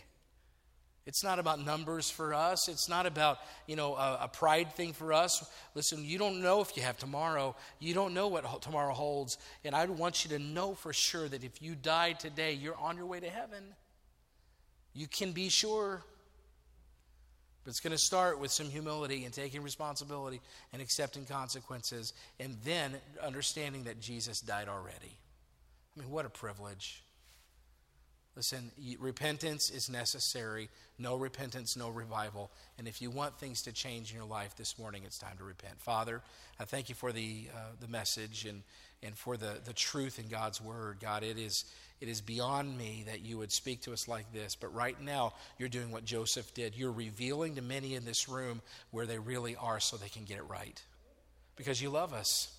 [1.06, 2.68] It's not about numbers for us.
[2.68, 5.42] It's not about, you know, a, a, pride thing for us.
[5.74, 7.56] Listen, you don't know if you have tomorrow.
[7.78, 9.38] You don't know what tomorrow holds.
[9.64, 12.98] And I want you to know for sure that if you died today, you're on
[12.98, 13.64] your way to heaven.
[14.92, 16.02] You can be sure.
[17.64, 20.40] But it's going to start with some humility and taking responsibility
[20.72, 22.92] and accepting consequences, and then
[23.22, 25.16] understanding that Jesus died already.
[25.96, 27.02] I mean, what a privilege.
[28.36, 30.68] Listen, repentance is necessary.
[30.98, 32.50] No repentance, no revival.
[32.78, 35.44] And if you want things to change in your life this morning, it's time to
[35.44, 35.80] repent.
[35.80, 36.20] Father,
[36.58, 38.62] I thank you for the, uh, the message and,
[39.04, 40.98] and for the, the truth in God's word.
[41.00, 41.64] God, it is,
[42.00, 45.32] it is beyond me that you would speak to us like this, but right now
[45.58, 46.76] you're doing what Joseph did.
[46.76, 50.38] You're revealing to many in this room where they really are so they can get
[50.38, 50.82] it right.
[51.56, 52.52] Because you love us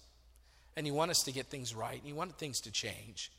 [0.76, 3.32] and you want us to get things right and you want things to change.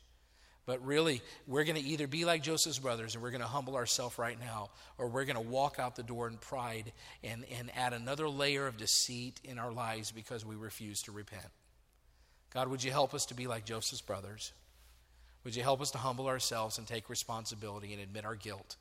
[0.67, 3.77] But really, we're going to either be like Joseph's brothers and we're going to humble
[3.77, 6.91] ourselves right now, or we're going to walk out the door in pride
[7.23, 11.47] and, and add another layer of deceit in our lives because we refuse to repent.
[12.53, 14.51] God, would you help us to be like Joseph's brothers?
[15.43, 18.75] Would you help us to humble ourselves and take responsibility and admit our guilt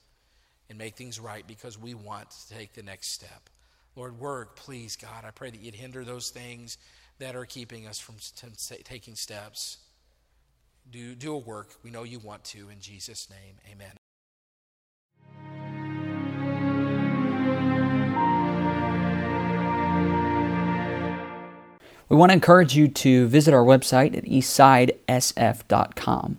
[0.69, 3.49] and make things right because we want to take the next step?
[3.95, 5.25] Lord, work, please, God.
[5.25, 6.77] I pray that you'd hinder those things
[7.19, 8.17] that are keeping us from
[8.85, 9.79] taking steps.
[10.91, 12.69] Do, do a work we know you want to.
[12.69, 13.93] In Jesus' name, amen.
[22.09, 26.39] We want to encourage you to visit our website at eastsidesf.com.